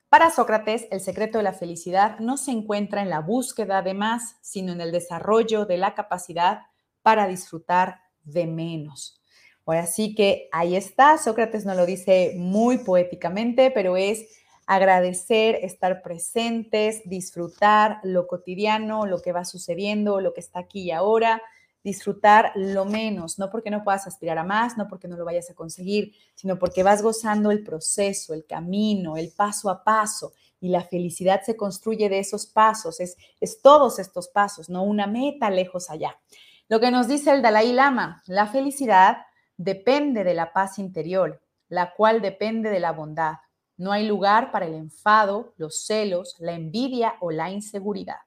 Para 0.09 0.31
Sócrates, 0.31 0.87
el 0.89 1.01
secreto 1.01 1.37
de 1.37 1.43
la 1.43 1.53
felicidad 1.53 2.17
no 2.19 2.37
se 2.37 2.49
encuentra 2.49 3.03
en 3.03 3.11
la 3.11 3.19
búsqueda 3.19 3.83
de 3.83 3.93
más, 3.93 4.37
sino 4.41 4.71
en 4.73 4.81
el 4.81 4.91
desarrollo 4.91 5.65
de 5.65 5.77
la 5.77 5.93
capacidad 5.93 6.61
para 7.03 7.27
disfrutar 7.27 7.99
de 8.23 8.47
menos. 8.47 9.21
Ahora 9.65 9.85
sí 9.85 10.15
que 10.15 10.49
ahí 10.51 10.75
está, 10.75 11.19
Sócrates 11.19 11.63
nos 11.63 11.77
lo 11.77 11.85
dice 11.85 12.33
muy 12.37 12.79
poéticamente, 12.79 13.69
pero 13.69 13.97
es 13.97 14.25
agradecer, 14.65 15.59
estar 15.61 16.01
presentes, 16.01 17.01
disfrutar 17.05 17.99
lo 18.03 18.25
cotidiano, 18.25 19.05
lo 19.05 19.21
que 19.21 19.31
va 19.31 19.45
sucediendo, 19.45 20.21
lo 20.21 20.33
que 20.33 20.39
está 20.39 20.59
aquí 20.59 20.81
y 20.81 20.91
ahora, 20.91 21.41
disfrutar 21.83 22.51
lo 22.55 22.85
menos, 22.85 23.39
no 23.39 23.49
porque 23.49 23.69
no 23.69 23.83
puedas 23.83 24.05
aspirar 24.07 24.37
a 24.37 24.43
más, 24.43 24.77
no 24.77 24.87
porque 24.87 25.07
no 25.07 25.17
lo 25.17 25.25
vayas 25.25 25.49
a 25.49 25.55
conseguir, 25.55 26.13
sino 26.35 26.59
porque 26.59 26.83
vas 26.83 27.01
gozando 27.01 27.51
el 27.51 27.63
proceso, 27.63 28.33
el 28.33 28.45
camino, 28.45 29.17
el 29.17 29.31
paso 29.31 29.69
a 29.69 29.83
paso. 29.83 30.33
Y 30.61 30.69
la 30.69 30.83
felicidad 30.83 31.41
se 31.45 31.55
construye 31.55 32.09
de 32.09 32.19
esos 32.19 32.45
pasos, 32.45 32.99
es, 32.99 33.15
es 33.39 33.61
todos 33.61 33.97
estos 33.97 34.27
pasos, 34.27 34.69
no 34.69 34.83
una 34.83 35.07
meta 35.07 35.49
lejos 35.49 35.89
allá. 35.89 36.19
Lo 36.67 36.79
que 36.79 36.91
nos 36.91 37.07
dice 37.07 37.31
el 37.31 37.41
Dalai 37.41 37.71
Lama, 37.71 38.21
la 38.27 38.45
felicidad 38.45 39.19
depende 39.55 40.23
de 40.23 40.33
la 40.33 40.51
paz 40.53 40.79
interior, 40.79 41.41
la 41.69 41.93
cual 41.93 42.21
depende 42.21 42.69
de 42.69 42.79
la 42.79 42.91
bondad. 42.91 43.35
No 43.77 43.93
hay 43.93 44.05
lugar 44.05 44.51
para 44.51 44.65
el 44.65 44.73
enfado, 44.73 45.53
los 45.55 45.85
celos, 45.85 46.35
la 46.39 46.51
envidia 46.51 47.15
o 47.21 47.31
la 47.31 47.49
inseguridad. 47.49 48.17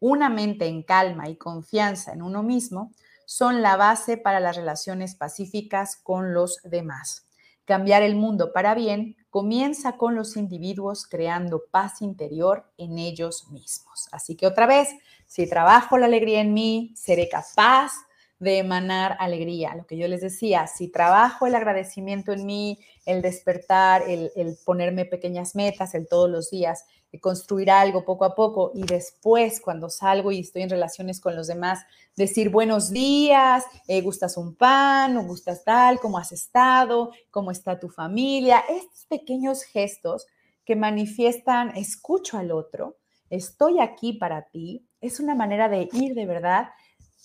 Una 0.00 0.28
mente 0.28 0.66
en 0.66 0.82
calma 0.82 1.28
y 1.28 1.36
confianza 1.36 2.12
en 2.12 2.22
uno 2.22 2.42
mismo 2.42 2.92
son 3.26 3.62
la 3.62 3.76
base 3.76 4.16
para 4.16 4.40
las 4.40 4.56
relaciones 4.56 5.14
pacíficas 5.14 5.96
con 5.96 6.34
los 6.34 6.60
demás. 6.62 7.26
Cambiar 7.64 8.02
el 8.02 8.14
mundo 8.14 8.52
para 8.52 8.74
bien 8.74 9.16
comienza 9.30 9.96
con 9.96 10.14
los 10.14 10.36
individuos 10.36 11.06
creando 11.06 11.64
paz 11.70 12.00
interior 12.00 12.70
en 12.78 12.98
ellos 12.98 13.48
mismos. 13.50 14.08
Así 14.12 14.36
que 14.36 14.46
otra 14.46 14.66
vez, 14.66 14.88
si 15.26 15.48
trabajo 15.48 15.98
la 15.98 16.06
alegría 16.06 16.40
en 16.40 16.54
mí, 16.54 16.92
seré 16.94 17.28
capaz 17.28 17.92
de 18.38 18.58
emanar 18.58 19.16
alegría. 19.18 19.74
Lo 19.74 19.86
que 19.86 19.96
yo 19.96 20.08
les 20.08 20.20
decía, 20.20 20.66
si 20.66 20.88
trabajo 20.88 21.46
el 21.46 21.54
agradecimiento 21.54 22.32
en 22.32 22.44
mí, 22.44 22.78
el 23.06 23.22
despertar, 23.22 24.02
el, 24.06 24.30
ponerme 24.64 25.04
pequeñas 25.04 25.54
metas, 25.54 25.94
el 25.94 26.06
todos 26.06 26.28
los 26.28 26.50
días, 26.50 26.84
construir 27.20 27.70
algo 27.70 28.04
poco 28.04 28.24
a 28.24 28.34
poco 28.34 28.72
y 28.74 28.82
después 28.84 29.60
cuando 29.60 29.88
salgo 29.88 30.32
y 30.32 30.40
estoy 30.40 30.62
en 30.62 30.70
relaciones 30.70 31.20
con 31.20 31.34
los 31.34 31.46
demás, 31.46 31.84
decir 32.14 32.50
buenos 32.50 32.90
días, 32.90 33.64
eh, 33.88 34.00
gustas 34.02 34.36
un 34.36 34.54
pan 34.54 35.16
o 35.16 35.24
gustas 35.24 35.64
tal, 35.64 35.98
cómo 36.00 36.18
has 36.18 36.32
estado, 36.32 37.12
cómo 37.30 37.50
está 37.50 37.78
tu 37.78 37.88
familia, 37.88 38.62
estos 38.68 39.06
pequeños 39.06 39.62
gestos 39.62 40.26
que 40.64 40.76
manifiestan, 40.76 41.76
escucho 41.76 42.38
al 42.38 42.50
otro, 42.50 42.96
estoy 43.30 43.80
aquí 43.80 44.12
para 44.12 44.42
ti, 44.42 44.86
es 45.00 45.20
una 45.20 45.34
manera 45.34 45.68
de 45.68 45.88
ir 45.92 46.14
de 46.14 46.26
verdad 46.26 46.68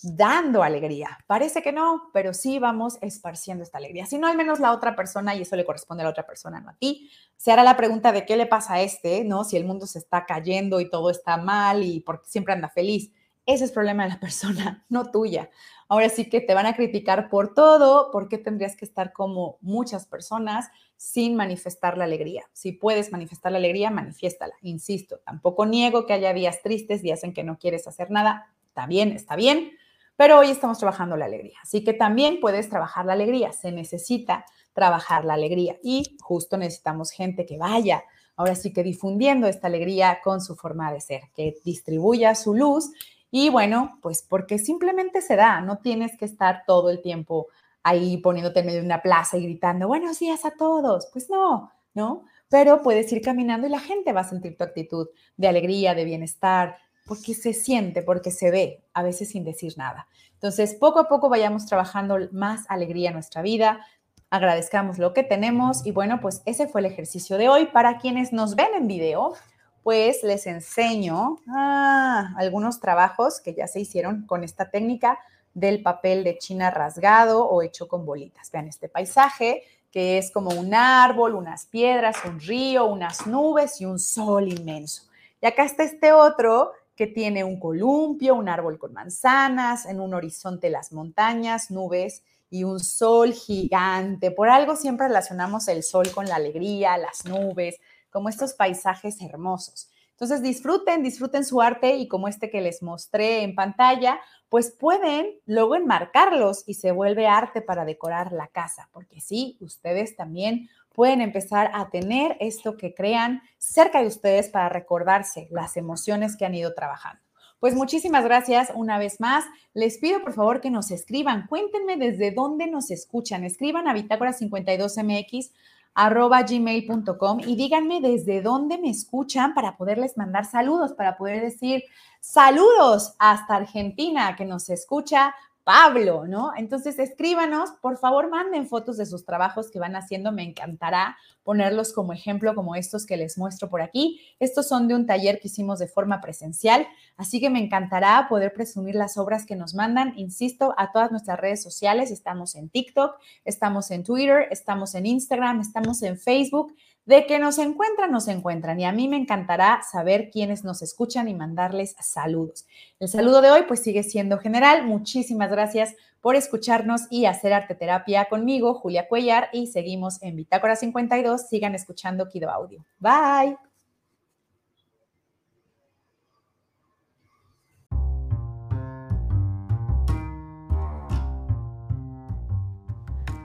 dando 0.02 0.62
alegría. 0.62 1.18
Parece 1.26 1.62
que 1.62 1.72
no, 1.72 2.10
pero 2.12 2.34
sí 2.34 2.58
vamos 2.58 2.98
esparciendo 3.00 3.62
esta 3.62 3.78
alegría. 3.78 4.06
Si 4.06 4.18
no, 4.18 4.26
al 4.26 4.36
menos 4.36 4.60
la 4.60 4.72
otra 4.72 4.96
persona, 4.96 5.34
y 5.34 5.42
eso 5.42 5.56
le 5.56 5.64
corresponde 5.64 6.02
a 6.02 6.04
la 6.04 6.10
otra 6.10 6.26
persona, 6.26 6.60
no 6.60 6.70
a 6.70 6.76
ti, 6.76 7.10
se 7.36 7.52
hará 7.52 7.62
la 7.62 7.76
pregunta 7.76 8.12
de 8.12 8.26
qué 8.26 8.36
le 8.36 8.46
pasa 8.46 8.74
a 8.74 8.82
este, 8.82 9.24
¿no? 9.24 9.44
Si 9.44 9.56
el 9.56 9.64
mundo 9.64 9.86
se 9.86 9.98
está 9.98 10.26
cayendo 10.26 10.80
y 10.80 10.90
todo 10.90 11.10
está 11.10 11.36
mal 11.36 11.82
y 11.84 12.00
porque 12.00 12.28
siempre 12.28 12.52
anda 12.54 12.68
feliz. 12.68 13.12
ese 13.44 13.64
es 13.64 13.72
problema 13.72 14.04
de 14.04 14.10
la 14.10 14.20
persona, 14.20 14.84
no 14.88 15.10
tuya. 15.10 15.50
Ahora 15.88 16.08
sí 16.08 16.28
que 16.28 16.40
te 16.40 16.54
van 16.54 16.66
a 16.66 16.74
criticar 16.74 17.28
por 17.28 17.54
todo, 17.54 18.10
porque 18.10 18.38
tendrías 18.38 18.76
que 18.76 18.84
estar 18.84 19.12
como 19.12 19.58
muchas 19.60 20.06
personas 20.06 20.70
sin 20.96 21.34
manifestar 21.36 21.98
la 21.98 22.04
alegría. 22.04 22.44
Si 22.52 22.72
puedes 22.72 23.12
manifestar 23.12 23.52
la 23.52 23.58
alegría, 23.58 23.90
manifiéstala. 23.90 24.54
Insisto, 24.62 25.18
tampoco 25.24 25.66
niego 25.66 26.06
que 26.06 26.12
haya 26.12 26.32
días 26.32 26.62
tristes, 26.62 27.02
días 27.02 27.24
en 27.24 27.34
que 27.34 27.44
no 27.44 27.58
quieres 27.58 27.86
hacer 27.88 28.10
nada. 28.10 28.54
Está 28.68 28.86
bien, 28.86 29.12
está 29.12 29.36
bien, 29.36 29.72
pero 30.16 30.38
hoy 30.38 30.50
estamos 30.50 30.78
trabajando 30.78 31.16
la 31.16 31.24
alegría. 31.24 31.58
Así 31.62 31.84
que 31.84 31.92
también 31.92 32.38
puedes 32.40 32.68
trabajar 32.68 33.06
la 33.06 33.14
alegría. 33.14 33.52
Se 33.52 33.72
necesita 33.72 34.44
trabajar 34.72 35.24
la 35.24 35.34
alegría 35.34 35.78
y 35.82 36.16
justo 36.20 36.56
necesitamos 36.56 37.10
gente 37.10 37.46
que 37.46 37.58
vaya 37.58 38.04
ahora 38.36 38.54
sí 38.54 38.72
que 38.72 38.82
difundiendo 38.82 39.46
esta 39.46 39.66
alegría 39.66 40.20
con 40.22 40.40
su 40.40 40.56
forma 40.56 40.92
de 40.92 41.00
ser, 41.00 41.22
que 41.34 41.54
distribuya 41.64 42.34
su 42.34 42.54
luz 42.54 42.90
y 43.30 43.48
bueno, 43.48 43.98
pues 44.02 44.24
porque 44.28 44.58
simplemente 44.58 45.22
se 45.22 45.36
da, 45.36 45.60
no 45.60 45.78
tienes 45.78 46.16
que 46.18 46.24
estar 46.24 46.64
todo 46.66 46.90
el 46.90 47.00
tiempo 47.00 47.48
ahí 47.82 48.18
poniéndote 48.18 48.60
en 48.60 48.66
medio 48.66 48.80
de 48.80 48.86
una 48.86 49.02
plaza 49.02 49.38
y 49.38 49.44
gritando, 49.44 49.88
buenos 49.88 50.18
días 50.18 50.44
a 50.44 50.52
todos. 50.52 51.08
Pues 51.12 51.30
no, 51.30 51.72
¿no? 51.94 52.24
Pero 52.48 52.82
puedes 52.82 53.10
ir 53.12 53.22
caminando 53.22 53.66
y 53.66 53.70
la 53.70 53.80
gente 53.80 54.12
va 54.12 54.20
a 54.20 54.28
sentir 54.28 54.56
tu 54.56 54.64
actitud 54.64 55.08
de 55.36 55.48
alegría, 55.48 55.94
de 55.94 56.04
bienestar, 56.04 56.76
porque 57.06 57.34
se 57.34 57.52
siente, 57.52 58.02
porque 58.02 58.30
se 58.30 58.50
ve, 58.50 58.84
a 58.94 59.02
veces 59.02 59.30
sin 59.30 59.44
decir 59.44 59.74
nada. 59.76 60.06
Entonces, 60.34 60.74
poco 60.74 60.98
a 61.00 61.08
poco 61.08 61.28
vayamos 61.28 61.66
trabajando 61.66 62.18
más 62.32 62.64
alegría 62.68 63.08
en 63.08 63.14
nuestra 63.14 63.42
vida, 63.42 63.86
agradezcamos 64.30 64.98
lo 64.98 65.12
que 65.12 65.22
tenemos 65.22 65.84
y 65.86 65.92
bueno, 65.92 66.20
pues 66.20 66.42
ese 66.46 66.66
fue 66.66 66.80
el 66.80 66.86
ejercicio 66.86 67.36
de 67.38 67.48
hoy. 67.48 67.66
Para 67.66 67.98
quienes 67.98 68.32
nos 68.32 68.54
ven 68.56 68.74
en 68.74 68.88
video, 68.88 69.34
pues 69.82 70.22
les 70.22 70.46
enseño 70.46 71.38
ah, 71.48 72.32
algunos 72.36 72.80
trabajos 72.80 73.40
que 73.40 73.54
ya 73.54 73.66
se 73.66 73.80
hicieron 73.80 74.26
con 74.26 74.42
esta 74.42 74.70
técnica 74.70 75.18
del 75.54 75.82
papel 75.82 76.24
de 76.24 76.38
china 76.38 76.70
rasgado 76.70 77.46
o 77.46 77.62
hecho 77.62 77.88
con 77.88 78.06
bolitas. 78.06 78.50
Vean 78.50 78.68
este 78.68 78.88
paisaje 78.88 79.64
que 79.90 80.16
es 80.16 80.30
como 80.30 80.50
un 80.50 80.72
árbol, 80.74 81.34
unas 81.34 81.66
piedras, 81.66 82.16
un 82.24 82.40
río, 82.40 82.86
unas 82.86 83.26
nubes 83.26 83.80
y 83.80 83.84
un 83.84 83.98
sol 83.98 84.48
inmenso. 84.48 85.02
Y 85.42 85.46
acá 85.46 85.64
está 85.64 85.84
este 85.84 86.12
otro 86.12 86.72
que 86.94 87.06
tiene 87.06 87.44
un 87.44 87.58
columpio, 87.58 88.34
un 88.34 88.48
árbol 88.48 88.78
con 88.78 88.92
manzanas, 88.92 89.86
en 89.86 90.00
un 90.00 90.14
horizonte 90.14 90.70
las 90.70 90.92
montañas, 90.92 91.70
nubes 91.70 92.22
y 92.50 92.64
un 92.64 92.80
sol 92.80 93.32
gigante. 93.32 94.30
Por 94.30 94.50
algo 94.50 94.76
siempre 94.76 95.08
relacionamos 95.08 95.68
el 95.68 95.82
sol 95.82 96.10
con 96.12 96.26
la 96.26 96.36
alegría, 96.36 96.98
las 96.98 97.24
nubes, 97.24 97.78
como 98.10 98.28
estos 98.28 98.52
paisajes 98.52 99.20
hermosos. 99.22 99.88
Entonces 100.10 100.42
disfruten, 100.42 101.02
disfruten 101.02 101.44
su 101.44 101.60
arte 101.60 101.96
y 101.96 102.06
como 102.06 102.28
este 102.28 102.50
que 102.50 102.60
les 102.60 102.82
mostré 102.82 103.42
en 103.42 103.54
pantalla, 103.54 104.20
pues 104.48 104.70
pueden 104.70 105.40
luego 105.46 105.74
enmarcarlos 105.74 106.62
y 106.66 106.74
se 106.74 106.92
vuelve 106.92 107.26
arte 107.26 107.62
para 107.62 107.84
decorar 107.84 108.32
la 108.32 108.48
casa, 108.48 108.88
porque 108.92 109.20
sí, 109.20 109.56
ustedes 109.60 110.14
también 110.14 110.68
pueden 110.94 111.20
empezar 111.20 111.70
a 111.74 111.90
tener 111.90 112.36
esto 112.40 112.76
que 112.76 112.94
crean 112.94 113.42
cerca 113.58 114.00
de 114.00 114.08
ustedes 114.08 114.48
para 114.48 114.68
recordarse 114.68 115.48
las 115.50 115.76
emociones 115.76 116.36
que 116.36 116.44
han 116.44 116.54
ido 116.54 116.74
trabajando. 116.74 117.22
Pues 117.60 117.76
muchísimas 117.76 118.24
gracias 118.24 118.72
una 118.74 118.98
vez 118.98 119.20
más. 119.20 119.44
Les 119.72 119.98
pido 119.98 120.20
por 120.20 120.32
favor 120.32 120.60
que 120.60 120.70
nos 120.70 120.90
escriban. 120.90 121.46
Cuéntenme 121.46 121.96
desde 121.96 122.32
dónde 122.32 122.66
nos 122.66 122.90
escuchan. 122.90 123.44
Escriban 123.44 123.86
a 123.86 123.92
Bitácora 123.92 124.32
52MX 124.32 125.52
arroba 125.94 126.42
gmail.com 126.42 127.40
y 127.46 127.54
díganme 127.54 128.00
desde 128.00 128.40
dónde 128.40 128.78
me 128.78 128.90
escuchan 128.90 129.54
para 129.54 129.76
poderles 129.76 130.16
mandar 130.16 130.44
saludos, 130.44 130.94
para 130.94 131.16
poder 131.16 131.42
decir 131.42 131.84
saludos 132.20 133.14
hasta 133.18 133.56
Argentina 133.56 134.34
que 134.36 134.44
nos 134.44 134.70
escucha 134.70 135.34
Pablo, 135.64 136.26
¿no? 136.26 136.52
Entonces 136.56 136.98
escríbanos, 136.98 137.70
por 137.80 137.96
favor 137.98 138.28
manden 138.28 138.66
fotos 138.66 138.96
de 138.96 139.06
sus 139.06 139.24
trabajos 139.24 139.70
que 139.70 139.78
van 139.78 139.94
haciendo, 139.94 140.32
me 140.32 140.42
encantará 140.42 141.16
ponerlos 141.44 141.92
como 141.92 142.12
ejemplo, 142.12 142.54
como 142.54 142.74
estos 142.74 143.06
que 143.06 143.16
les 143.16 143.38
muestro 143.38 143.68
por 143.68 143.82
aquí. 143.82 144.20
Estos 144.40 144.68
son 144.68 144.88
de 144.88 144.94
un 144.94 145.06
taller 145.06 145.38
que 145.40 145.48
hicimos 145.48 145.78
de 145.78 145.86
forma 145.86 146.20
presencial, 146.20 146.86
así 147.16 147.40
que 147.40 147.50
me 147.50 147.60
encantará 147.60 148.26
poder 148.28 148.52
presumir 148.52 148.94
las 148.94 149.16
obras 149.16 149.46
que 149.46 149.56
nos 149.56 149.74
mandan, 149.74 150.14
insisto, 150.16 150.74
a 150.76 150.92
todas 150.92 151.10
nuestras 151.10 151.38
redes 151.38 151.62
sociales, 151.62 152.10
estamos 152.10 152.54
en 152.54 152.68
TikTok, 152.68 153.16
estamos 153.44 153.90
en 153.90 154.02
Twitter, 154.02 154.48
estamos 154.50 154.94
en 154.94 155.06
Instagram, 155.06 155.60
estamos 155.60 156.02
en 156.02 156.18
Facebook. 156.18 156.74
De 157.04 157.26
que 157.26 157.40
nos 157.40 157.58
encuentran, 157.58 158.12
nos 158.12 158.28
encuentran. 158.28 158.78
Y 158.78 158.84
a 158.84 158.92
mí 158.92 159.08
me 159.08 159.16
encantará 159.16 159.80
saber 159.82 160.30
quiénes 160.30 160.62
nos 160.62 160.82
escuchan 160.82 161.26
y 161.26 161.34
mandarles 161.34 161.96
saludos. 162.00 162.64
El 163.00 163.08
saludo 163.08 163.40
de 163.40 163.50
hoy 163.50 163.62
pues 163.66 163.82
sigue 163.82 164.04
siendo 164.04 164.38
general. 164.38 164.86
Muchísimas 164.86 165.50
gracias 165.50 165.96
por 166.20 166.36
escucharnos 166.36 167.02
y 167.10 167.26
hacer 167.26 167.52
arte 167.52 167.74
terapia 167.74 168.26
conmigo, 168.26 168.74
Julia 168.74 169.08
Cuellar, 169.08 169.48
y 169.52 169.66
seguimos 169.66 170.22
en 170.22 170.36
Bitácora 170.36 170.76
52. 170.76 171.48
Sigan 171.48 171.74
escuchando 171.74 172.28
Kido 172.28 172.48
Audio. 172.48 172.84
Bye. 173.00 173.58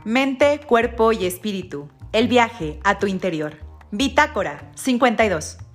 Mente, 0.06 0.62
cuerpo 0.65 1.12
y 1.12 1.26
espíritu 1.26 1.89
el 2.12 2.28
viaje 2.28 2.80
a 2.84 3.00
tu 3.00 3.08
interior. 3.08 3.58
Bitácora 3.91 4.72
52. 4.76 5.66